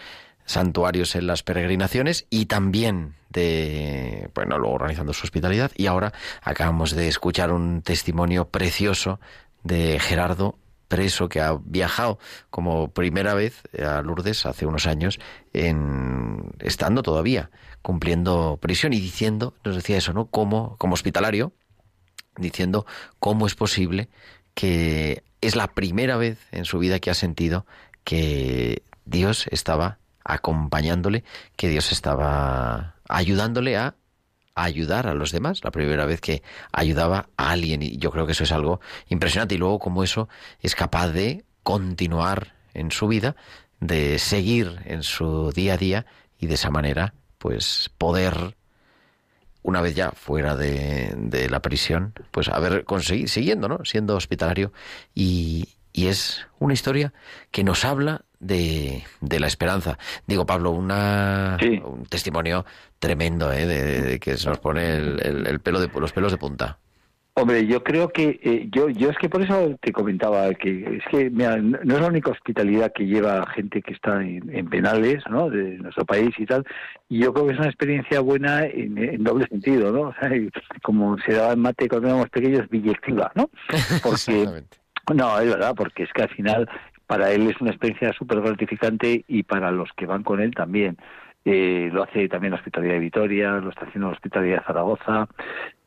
[0.45, 5.73] santuarios en las peregrinaciones y también de, bueno, luego organizando su hospitalidad.
[5.77, 9.19] Y ahora acabamos de escuchar un testimonio precioso
[9.65, 12.19] de Gerardo preso que ha viajado
[12.51, 15.19] como primera vez a Lourdes hace unos años
[15.53, 17.51] en estando todavía
[17.83, 21.53] cumpliendo prisión y diciendo nos decía eso no como como hospitalario
[22.37, 22.87] diciendo
[23.19, 24.09] cómo es posible
[24.55, 27.67] que es la primera vez en su vida que ha sentido
[28.05, 31.25] que Dios estaba acompañándole,
[31.57, 33.95] que Dios estaba ayudándole a
[34.55, 36.43] ayudar a los demás, la primera vez que
[36.73, 40.29] ayudaba a alguien y yo creo que eso es algo impresionante y luego como eso
[40.61, 43.37] es capaz de continuar en su vida,
[43.81, 46.07] de seguir en su día a día
[46.39, 48.57] y de esa manera pues poder
[49.63, 53.83] una vez ya fuera de, de la prisión, pues haber conseguido, siguiendo, ¿no?
[53.85, 54.73] Siendo hospitalario
[55.15, 57.15] y, y es una historia
[57.51, 59.97] que nos habla de, de la esperanza.
[60.27, 61.81] Digo, Pablo, una, Sí.
[61.83, 62.67] un testimonio
[62.99, 63.65] tremendo, ¿eh?
[63.65, 66.79] De, de que se nos pone el, el- el pelo de, los pelos de punta.
[67.37, 71.03] Hombre, yo creo que eh, yo yo es que por eso te comentaba que es
[71.11, 75.21] que mira, no es la única hospitalidad que lleva gente que está en, en penales,
[75.29, 75.51] ¿no?
[75.51, 76.65] De nuestro país y tal.
[77.09, 80.01] Y yo creo que es una experiencia buena en, en doble sentido, ¿no?
[80.11, 80.31] O sea,
[80.83, 83.51] como se daba en mate cuando éramos pequeños, biyectiva, ¿no?
[84.03, 84.77] Porque Exactamente.
[85.15, 86.69] No, es verdad, porque es que al final
[87.07, 90.97] para él es una experiencia súper gratificante y para los que van con él también.
[91.45, 95.29] Eh, lo hace también la Hospitalidad de Vitoria, lo está haciendo la Hospitalidad de Zaragoza.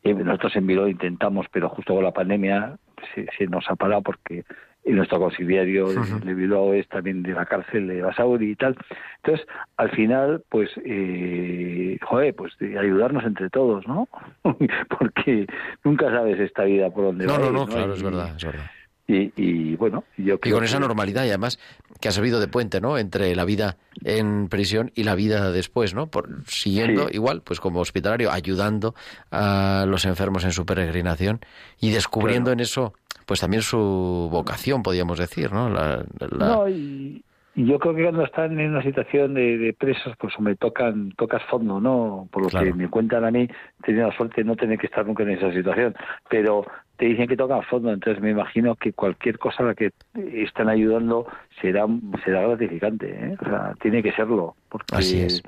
[0.03, 2.77] Eh, nosotros en Bilbao intentamos, pero justo con la pandemia
[3.15, 4.43] se, se nos ha parado porque
[4.85, 8.77] nuestro conciliario de- Bilbao es también de la cárcel de Basauri y tal.
[9.23, 9.45] Entonces,
[9.77, 14.07] al final, pues, eh, joder, pues ayudarnos entre todos, ¿no?
[14.99, 15.47] porque
[15.83, 17.39] nunca sabes esta vida por dónde No, va.
[17.39, 18.65] no, ir, no, claro, es verdad, es verdad.
[19.07, 21.59] Y, y, bueno, yo Y creo con esa que- normalidad y además
[22.01, 22.97] que ha servido de puente, ¿no?
[22.97, 26.07] Entre la vida en prisión y la vida después, ¿no?
[26.07, 27.15] Por, siguiendo Sí.
[27.15, 28.93] igual, pues como hospitalario, ayudando
[29.31, 31.39] a los enfermos en su peregrinación
[31.79, 32.93] y descubriendo en eso,
[33.25, 35.69] pues también su vocación, podríamos decir, ¿no?
[35.69, 37.23] La, la- No, y,
[37.55, 41.41] yo creo que cuando están en una situación de, de presos, pues me tocan, tocas
[41.49, 42.27] fondo, ¿no?
[42.31, 42.67] Por lo Claro.
[42.67, 43.43] que me cuentan a mí,
[43.79, 45.95] he tenido la suerte de no tener que estar nunca en esa situación.
[46.29, 49.91] Pero te dicen que tocan fondo, entonces me imagino que cualquier cosa a la que
[50.33, 51.27] están ayudando
[51.61, 51.85] será,
[52.25, 53.37] será gratificante, ¿eh?
[53.39, 54.55] O sea, tiene que serlo.
[54.69, 55.43] Porque Así es.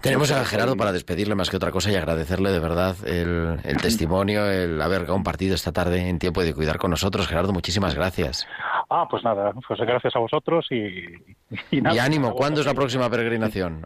[0.00, 3.76] Tenemos a Gerardo para despedirle más que otra cosa y agradecerle de verdad el, el
[3.82, 7.26] testimonio, el haber compartido esta tarde en tiempo de cuidar con nosotros.
[7.26, 8.46] Gerardo, muchísimas gracias.
[8.88, 11.06] Ah, pues nada, pues gracias a vosotros y,
[11.70, 11.94] y nada.
[11.94, 13.84] y ánimo, a ¿cuándo es la próxima peregrinación?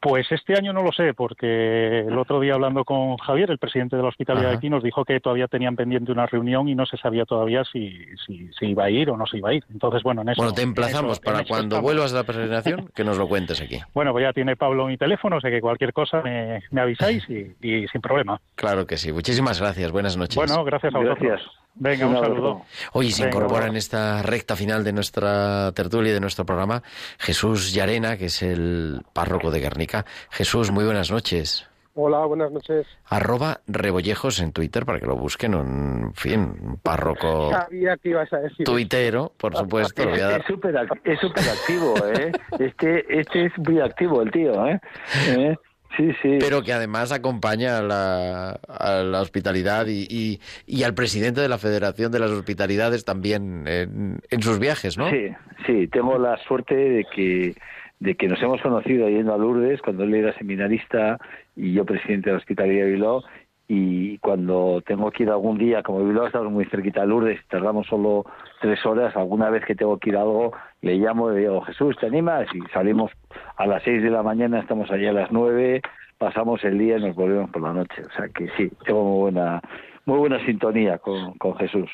[0.00, 3.96] Pues este año no lo sé, porque el otro día hablando con Javier, el presidente
[3.96, 4.50] de la hospitalidad Ajá.
[4.52, 7.62] de aquí, nos dijo que todavía tenían pendiente una reunión y no se sabía todavía
[7.64, 9.64] si, si, si iba a ir o no se iba a ir.
[9.72, 10.40] Entonces, bueno, en eso.
[10.42, 11.82] Bueno, te emplazamos eso- para cuando estamos.
[11.82, 13.78] vuelvas de la peregrinación que nos lo cuentes aquí.
[13.94, 17.24] Bueno, pues ya tiene Pablo mi teléfono, o sea que cualquier cosa me, me avisáis
[17.28, 18.40] y, y sin problema.
[18.54, 19.12] Claro que sí.
[19.12, 19.90] Muchísimas gracias.
[19.92, 20.36] Buenas noches.
[20.36, 21.18] Bueno, gracias a vosotros.
[21.28, 21.65] Gracias.
[21.78, 22.62] Venga, un, saludo.
[22.92, 26.82] Hoy se Venga, incorpora en esta recta final de nuestra tertulia y de nuestro programa
[27.18, 30.06] Jesús Llarena, que es el párroco de Guernica.
[30.30, 31.68] Jesús, muy buenas noches.
[31.98, 32.86] Hola, buenas noches.
[33.06, 35.54] Arroba Rebollejos en Twitter para que lo busquen.
[35.54, 38.66] Un, en fin, un párroco Sabía que ibas a decir.
[38.66, 40.04] tuitero, por supuesto.
[40.04, 40.40] Dar.
[40.40, 42.32] Es súper activo, ¿eh?
[42.58, 44.78] Este, este es muy activo el tío, ¿eh?
[45.28, 45.56] ¿Eh?
[45.96, 46.36] Sí, sí.
[46.38, 51.48] Pero que además acompaña a la, a la hospitalidad y, y, y al presidente de
[51.48, 55.08] la Federación de las Hospitalidades también en, en sus viajes, ¿no?
[55.10, 55.28] Sí,
[55.66, 57.54] sí, tengo la suerte de que
[57.98, 61.18] de que nos hemos conocido yendo a Lourdes cuando él era seminarista
[61.54, 63.24] y yo presidente de la Hospitalidad de Bilbao
[63.68, 67.86] y cuando tengo que ir algún día, como Bilbao está muy cerquita de Lourdes, tardamos
[67.88, 68.24] solo
[68.60, 70.52] tres horas, alguna vez que tengo que ir a algo,
[70.82, 72.46] le llamo y le digo, Jesús, ¿te animas?
[72.54, 73.10] Y salimos
[73.56, 75.82] a las seis de la mañana, estamos allá a las nueve,
[76.18, 78.02] pasamos el día y nos volvemos por la noche.
[78.02, 79.60] O sea que sí, tengo muy buena,
[80.04, 81.90] muy buena sintonía con, con Jesús.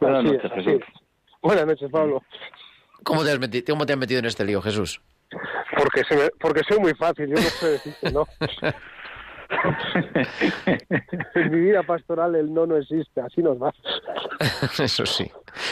[0.00, 0.72] Buenas Así noches, Jesús.
[0.74, 0.80] es.
[1.42, 2.22] Buenas noches, Pablo.
[3.04, 5.00] ¿Cómo te, has meti- ¿Cómo te has metido en este lío, Jesús?
[5.76, 8.24] Porque, se me- porque soy muy fácil, yo no sé decir que no.
[11.34, 13.72] en mi vida pastoral el no no existe, así nos va.
[14.78, 15.30] Eso sí.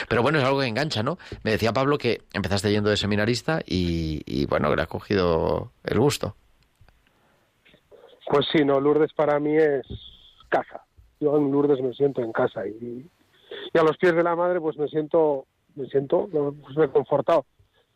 [0.08, 1.18] Pero bueno, es algo que engancha, ¿no?
[1.44, 5.72] Me decía Pablo que empezaste yendo de seminarista y, y bueno, que le has cogido
[5.84, 6.34] el gusto.
[8.26, 9.86] Pues sí, no, Lourdes para mí es
[10.48, 10.82] casa.
[11.20, 13.08] Yo en Lourdes me siento en casa y,
[13.72, 17.46] y a los pies de la madre pues me siento, me siento pues, reconfortado.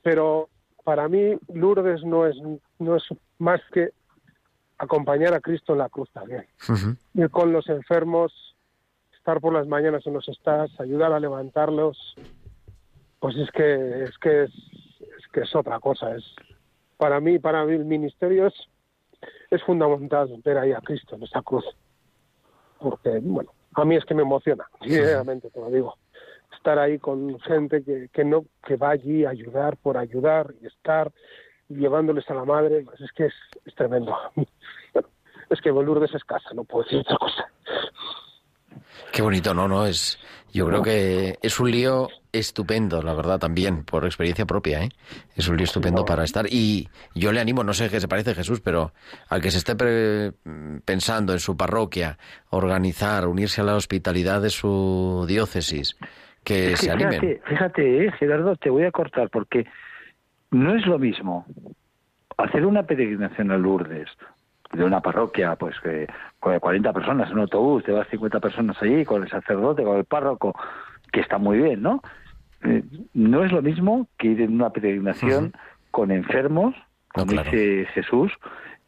[0.03, 0.49] Pero
[0.85, 2.37] para mí Lourdes no es,
[2.79, 3.05] no es
[3.39, 3.91] más que
[4.83, 6.45] acompañar a Cristo en la cruz también.
[7.15, 8.57] Ir con los enfermos,
[9.17, 12.17] estar por las mañanas en los estás, ayudar a levantarlos,
[13.21, 14.51] pues es que es que es,
[15.01, 16.17] es que es otra cosa.
[16.17, 16.25] Es
[16.97, 18.55] para mí, para mí el ministerio es
[19.51, 21.65] es fundamental ver ahí a Cristo en esa cruz,
[22.81, 25.97] porque bueno, a mí es que me emociona, sinceramente te lo digo,
[26.57, 30.67] estar ahí con gente que, que no que va allí a ayudar por ayudar y
[30.67, 31.13] estar
[31.77, 34.17] llevándoles a la madre, pues es que es, es tremendo.
[35.51, 37.47] Es que Lourdes es casa, no puedo decir otra cosa.
[39.13, 40.19] Qué bonito, no, no, es.
[40.51, 44.89] Yo creo que es un lío estupendo, la verdad, también, por experiencia propia, ¿eh?
[45.37, 46.47] Es un lío estupendo para estar.
[46.49, 48.93] Y yo le animo, no sé qué se parece Jesús, pero
[49.29, 50.33] al que se esté pre-
[50.87, 52.17] pensando en su parroquia,
[52.49, 55.99] organizar, unirse a la hospitalidad de su diócesis,
[56.45, 57.21] que Es que se animen.
[57.21, 59.67] Fíjate, fíjate eh, Gerardo, te voy a cortar porque
[60.53, 61.47] no es lo mismo
[62.37, 64.09] hacer una peregrinación a Lourdes
[64.73, 66.07] de una parroquia, pues que
[66.41, 69.99] con 40 personas en un autobús, te vas 50 personas allí con el sacerdote, con
[69.99, 70.55] el párroco,
[71.13, 72.03] que está muy bien, ¿no?
[72.65, 72.83] Eh,
[73.13, 75.53] no es lo mismo que ir en una peregrinación
[75.91, 76.75] con enfermos,
[77.15, 77.51] No, como claro.
[77.51, 78.33] dice Jesús,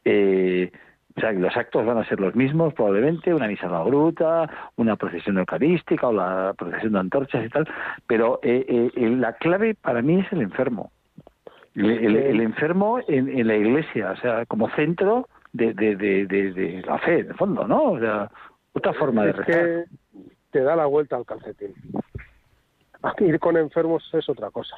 [0.06, 0.72] eh,
[1.16, 3.84] o sea, que los actos van a ser los mismos, probablemente, una misa a la
[3.84, 7.68] gruta, una procesión eucarística o la procesión de antorchas y tal,
[8.06, 10.90] pero eh, eh, eh, la clave para mí es el enfermo.
[11.74, 16.26] El, el- el enfermo en, en la iglesia, o sea, como centro de, de, de,
[16.26, 17.92] de- de la fe, en el fondo, ¿no?
[17.92, 18.30] O sea,
[18.72, 19.54] otra forma de es rezar.
[19.64, 19.84] que
[20.50, 21.74] te da la vuelta al calcetín.
[23.20, 24.76] Ir con enfermos es otra cosa.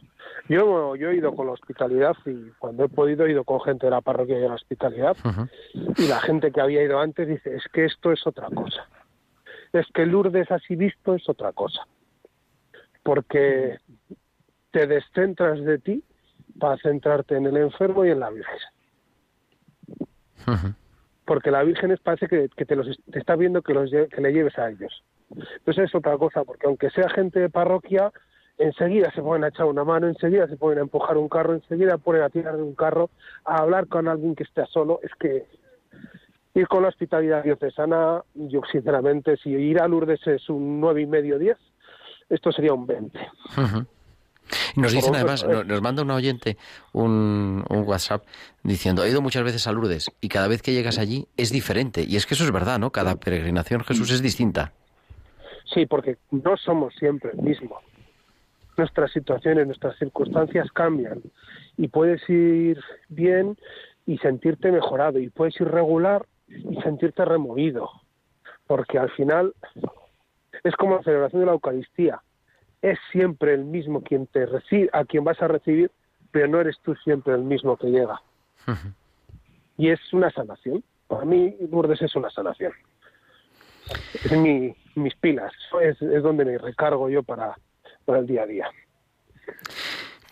[0.49, 3.87] Yo, yo he ido con la hospitalidad y cuando he podido he ido con gente
[3.87, 5.17] de la parroquia y de la hospitalidad
[5.97, 8.89] y la gente que había ido antes dice, es que esto es otra cosa.
[9.73, 11.87] Es que Lourdes así visto es otra cosa.
[13.05, 13.79] Porque
[14.73, 16.03] te descentras de ti
[16.59, 18.59] para centrarte en el enfermo y en la Virgen.
[21.25, 24.21] Porque la Virgen es- parece que, que te, los, te está viendo que, los, que
[24.21, 25.03] le lleves a ellos.
[25.31, 28.13] Entonces es otra cosa, porque aunque sea gente de parroquia,
[28.59, 31.99] enseguida se ponen a echar una mano, enseguida se ponen a empujar un carro, enseguida
[31.99, 33.11] ponen a tirar de un carro,
[33.45, 35.01] a hablar con alguien que esté solo.
[35.03, 35.47] Es que
[36.55, 41.07] ir con la hospitalidad diocesana, yo sinceramente, si ir a Lourdes es un nueve y
[41.07, 41.59] medio, diez,
[42.31, 43.19] esto sería un 20.
[43.59, 43.87] Ujú.
[44.77, 46.57] Y nos dicen además, nos manda un oyente
[46.93, 48.25] un, un WhatsApp
[48.63, 52.05] diciendo, he ido muchas veces a Lourdes y cada vez que llegas allí es diferente.
[52.07, 52.91] Y es que eso es verdad, ¿no?
[52.91, 54.73] Cada peregrinación Jesús es distinta.
[55.73, 57.81] Sí, porque no somos siempre el mismo.
[58.77, 61.23] Nuestras situaciones, nuestras circunstancias cambian
[61.77, 63.57] y puedes ir bien
[64.07, 67.91] y sentirte mejorado y puedes ir regular y sentirte removido.
[68.67, 69.55] Porque al final
[70.63, 72.23] es como la celebración de la Eucaristía.
[72.83, 75.91] Es siempre el mismo quien te recibe, a quien vas a recibir,
[76.31, 78.21] pero no eres tú siempre el mismo que llega.
[79.79, 80.83] Y es una sanación.
[81.07, 82.73] Para mí, Lourdes es una sanación
[84.25, 85.53] es mi, mis pilas,
[85.83, 87.57] es, es donde me recargo yo para,
[88.05, 88.71] para el día a día.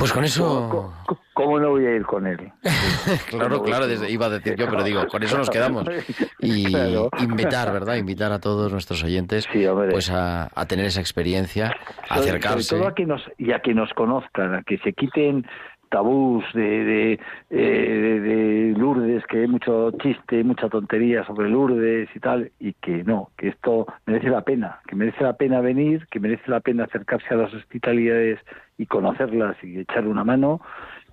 [0.05, 0.93] Pues con eso...
[1.33, 2.53] ¿Cómo no voy a ir con él?
[3.31, 5.87] Claro, claro, desde- iba a decir yo, pero digo, con eso nos quedamos.
[6.41, 7.09] Y Claro.
[7.21, 7.95] invitar, ¿verdad?
[7.97, 11.75] Invitar a todos nuestros oyentes Sí, pues a, a tener esa experiencia,
[12.11, 12.63] a acercarse.
[12.65, 15.47] Sobre todo a que nos, y a que nos conozcan, a que se quiten
[15.95, 17.13] tabús de, de,
[17.51, 22.73] eh, de- de Lourdes, que hay mucho chiste, mucha tontería sobre Lourdes y tal, y
[22.75, 26.59] que no, que esto merece la pena, que merece la pena venir, que merece la
[26.61, 28.41] pena acercarse a las hospitalidades
[28.77, 30.61] y conocerlas y echarle una mano,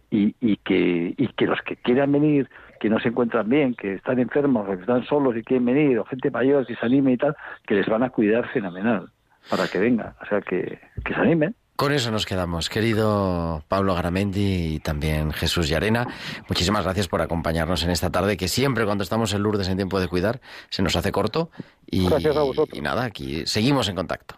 [0.09, 3.93] y, y que y que los que quieran venir que no se encuentran bien, que
[3.93, 7.17] están enfermos, que están solos y quieren venir, o gente mayor que se anime y
[7.17, 7.35] tal,
[7.67, 9.09] que les van a cuidar fenomenal
[9.49, 11.53] para que vengan, o sea que, que se animen.
[11.81, 16.05] Con eso nos quedamos, querido Pablo Garamendi y también Jesús Yarena.
[16.47, 19.99] Muchísimas gracias por acompañarnos en esta tarde, que siempre cuando estamos en Lourdes en tiempo
[19.99, 21.49] de cuidar se nos hace corto.
[21.87, 22.77] Y, Gracias a vosotros.
[22.77, 24.35] y nada, aquí seguimos en contacto.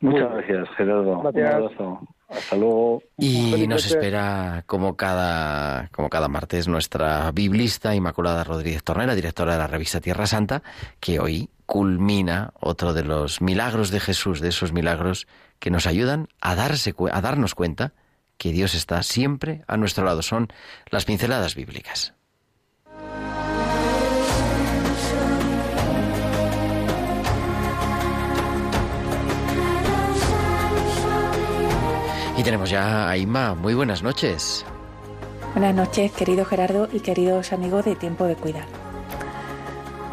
[0.00, 1.22] Muchas gracias, Gerardo.
[1.22, 1.54] Gracias.
[1.54, 2.00] Un abrazo.
[2.28, 3.02] Hasta luego.
[3.16, 9.58] Y nos espera, como cada, como cada martes, nuestra biblista Inmaculada Rodríguez Tornera, directora de
[9.58, 10.62] la revista Tierra Santa,
[11.00, 15.26] que hoy culmina otro de los milagros de Jesús, de esos milagros
[15.64, 17.94] que nos ayudan a, darse, a darnos cuenta
[18.36, 20.20] que Dios está siempre a nuestro lado.
[20.20, 20.48] Son
[20.90, 22.12] las pinceladas bíblicas.
[32.36, 33.54] Y tenemos ya a Inma.
[33.54, 34.66] Muy buenas noches.
[35.54, 38.66] Buenas noches, querido Gerardo y queridos amigos de Tiempo de Cuidar.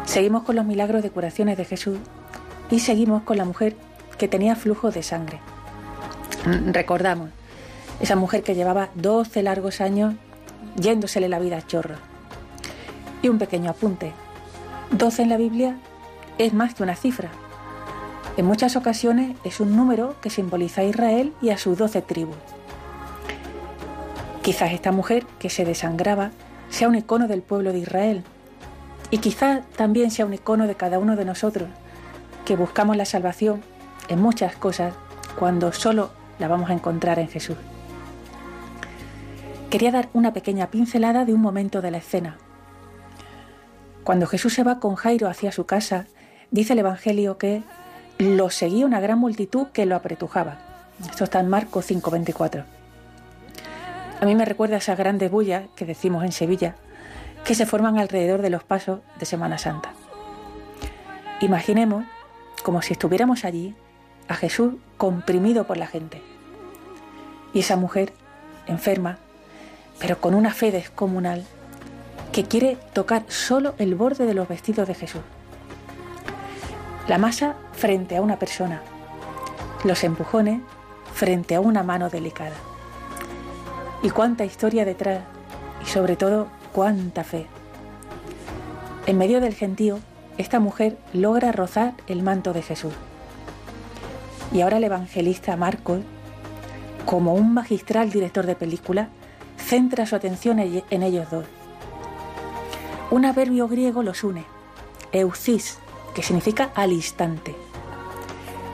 [0.06, 1.98] Seguimos con los milagros de curaciones de Jesús
[2.70, 3.76] y seguimos con la mujer
[4.22, 5.40] que tenía flujo de sangre.
[6.46, 7.30] Mm, Recordamos,
[7.98, 10.14] esa mujer que llevaba 12 largos años
[10.76, 11.96] yéndosele la vida a chorro.
[13.20, 14.12] Y un pequeño apunte.
[14.92, 15.76] 12 en la Biblia
[16.38, 17.30] es más que una cifra.
[18.36, 22.36] En muchas ocasiones es un número que simboliza a Israel y a sus 12 tribus.
[24.42, 26.30] Quizás esta mujer que se desangraba
[26.70, 28.22] sea un icono del pueblo de Israel
[29.10, 31.68] y quizás también sea un icono de cada uno de nosotros
[32.44, 33.62] que buscamos la salvación
[34.16, 34.94] muchas cosas
[35.38, 37.56] cuando solo la vamos a encontrar en Jesús.
[39.70, 42.36] Quería dar una pequeña pincelada de un momento de la escena.
[44.04, 46.06] Cuando Jesús se va con Jairo hacia su casa,
[46.50, 47.62] dice el Evangelio que
[48.18, 50.58] lo seguía una gran multitud que lo apretujaba.
[51.00, 52.64] Esto está en Marcos 5:24.
[54.20, 56.76] A mí me recuerda esas grandes bullas que decimos en Sevilla,
[57.44, 59.94] que se forman alrededor de los pasos de Semana Santa.
[61.40, 62.04] Imaginemos
[62.62, 63.74] como si estuviéramos allí,
[64.28, 66.22] a Jesús comprimido por la gente.
[67.52, 68.12] Y esa mujer,
[68.66, 69.18] enferma,
[69.98, 71.44] pero con una fe descomunal,
[72.32, 75.20] que quiere tocar solo el borde de los vestidos de Jesús.
[77.08, 78.80] La masa frente a una persona,
[79.84, 80.60] los empujones
[81.12, 82.56] frente a una mano delicada.
[84.02, 85.22] Y cuánta historia detrás
[85.82, 87.46] y sobre todo cuánta fe.
[89.06, 89.98] En medio del gentío,
[90.38, 92.94] esta mujer logra rozar el manto de Jesús.
[94.52, 96.00] Y ahora el evangelista Marcos,
[97.06, 99.08] como un magistral director de película,
[99.56, 101.46] centra su atención en ellos dos.
[103.10, 104.44] Un adverbio griego los une,
[105.12, 105.78] eucis,
[106.14, 107.54] que significa al instante.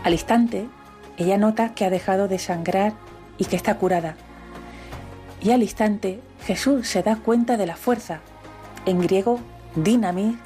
[0.04, 0.68] Al instante,
[1.16, 2.92] ella nota que ha dejado de sangrar
[3.36, 4.16] y que está curada.
[5.40, 8.20] Y al instante, Jesús se da cuenta de la fuerza,
[8.86, 9.40] en griego,
[9.76, 10.36] dinamis,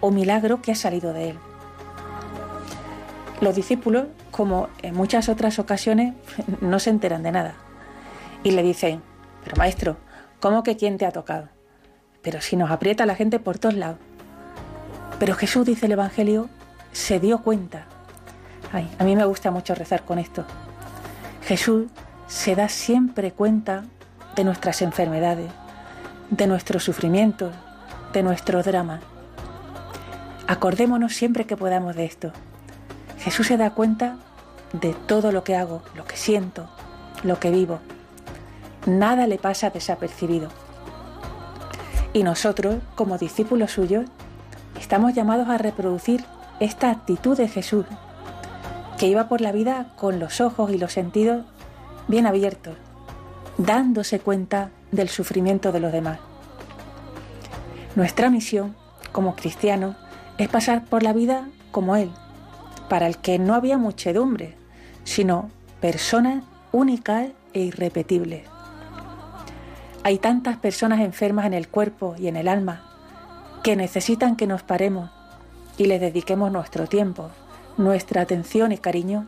[0.00, 1.38] o milagro que ha salido de él.
[3.40, 6.14] Los discípulos, como en muchas otras ocasiones,
[6.60, 7.54] no se enteran de nada.
[8.42, 9.02] Y le dicen,
[9.44, 9.96] pero maestro,
[10.40, 11.48] ¿cómo que quién te ha tocado?
[12.22, 13.98] Pero si nos aprieta la gente por todos lados.
[15.18, 16.48] Pero Jesús, dice el Evangelio,
[16.92, 17.86] se dio cuenta.
[18.72, 20.44] Ay, a mí me gusta mucho rezar con esto.
[21.42, 21.86] Jesús
[22.26, 23.84] se da siempre cuenta
[24.36, 25.50] de nuestras enfermedades,
[26.30, 27.54] de nuestros sufrimientos,
[28.12, 29.00] de nuestro drama.
[30.46, 32.32] Acordémonos siempre que podamos de esto.
[33.28, 34.16] Jesús se da cuenta
[34.72, 36.66] de todo lo que hago, lo que siento,
[37.22, 37.78] lo que vivo.
[38.86, 40.48] nada le pasa desapercibido.
[42.14, 44.06] Y nosotros, como discípulos suyos,
[44.80, 46.24] estamos llamados a reproducir
[46.58, 47.84] esta actitud de Jesús,
[48.96, 51.44] que iba por la vida con los ojos y los sentidos
[52.06, 52.78] bien abiertos,
[53.58, 56.18] dándose cuenta del sufrimiento de los demás.
[57.94, 58.74] Nuestra misión,
[59.12, 59.96] como cristianos,
[60.38, 62.10] es pasar por la vida como Él,
[62.88, 64.54] para el que no había muchedumbre,
[65.04, 68.42] sino personas únicas e irrepetibles.
[70.04, 72.84] Hay tantas personas enfermas en el cuerpo y en el alma
[73.62, 75.10] que necesitan que nos paremos
[75.76, 77.30] y les dediquemos nuestro tiempo,
[77.76, 79.26] nuestra atención y cariño.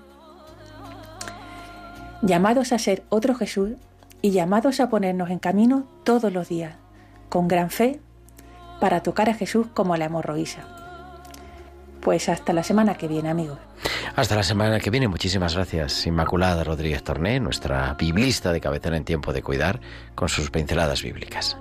[2.23, 3.73] Llamados a ser otro Jesús
[4.23, 6.77] y llamados a ponernos en camino todos los días,
[7.29, 8.01] con gran fe,
[8.81, 10.80] para tocar a Jesús como la hemorroísa.
[12.01, 13.59] Pues hasta la semana que viene, amigos.
[14.17, 15.09] Hasta la semana que viene.
[15.09, 19.81] Muchísimas gracias, Inmaculada Rodríguez Torné, nuestra biblista de cabecera en tiempo de cuidar,
[20.15, 21.57] con sus pinceladas bíblicas.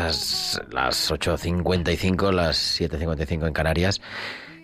[0.00, 4.00] Las 8.55, las 7.55 en Canarias,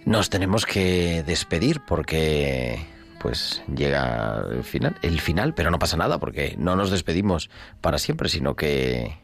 [0.04, 2.86] nos tenemos que despedir porque
[3.20, 7.50] pues llega el final, el final, pero no pasa nada porque no nos despedimos
[7.80, 9.18] para siempre, sino que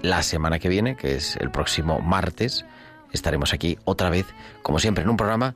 [0.00, 2.64] la semana que viene, que es el próximo martes,
[3.12, 4.26] estaremos aquí otra vez,
[4.62, 5.54] como siempre, en un programa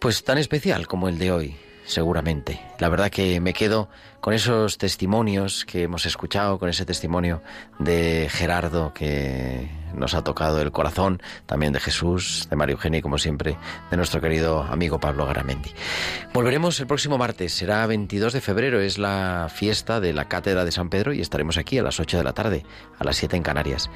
[0.00, 1.56] pues tan especial como el de hoy,
[1.86, 2.60] seguramente.
[2.78, 3.88] La verdad que me quedo
[4.26, 7.42] con esos testimonios que hemos escuchado, con ese testimonio
[7.78, 13.02] de Gerardo que nos ha tocado el corazón, también de Jesús, de María Eugenia y
[13.02, 13.56] como siempre
[13.88, 15.70] de nuestro querido amigo Pablo Garamendi.
[16.34, 20.72] Volveremos el próximo martes, será 22 de febrero, es la fiesta de la Cátedra de
[20.72, 22.64] San Pedro y estaremos aquí a las 8 de la tarde,
[22.98, 23.90] a las 7 en Canarias.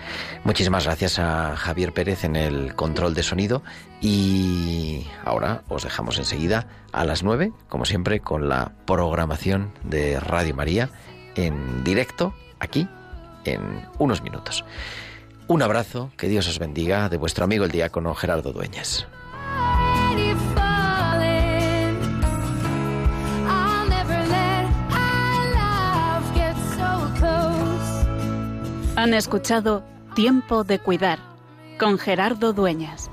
[0.45, 3.65] Muchísimas gracias a Javier Pérez en el control de sonido
[4.01, 9.73] y ahora os dejamos enseguida a las 9, como siempre, con la programación
[10.21, 10.91] Radio María
[11.35, 12.87] en directo aquí
[13.45, 13.61] en
[13.99, 14.65] unos minutos.
[15.47, 19.07] Un abrazo, que Dios os bendiga, de vuestro amigo el diácono Gerardo Dueñas.
[28.97, 29.83] Han escuchado
[30.15, 31.19] Tiempo de Cuidar
[31.79, 33.11] con Gerardo Dueñas.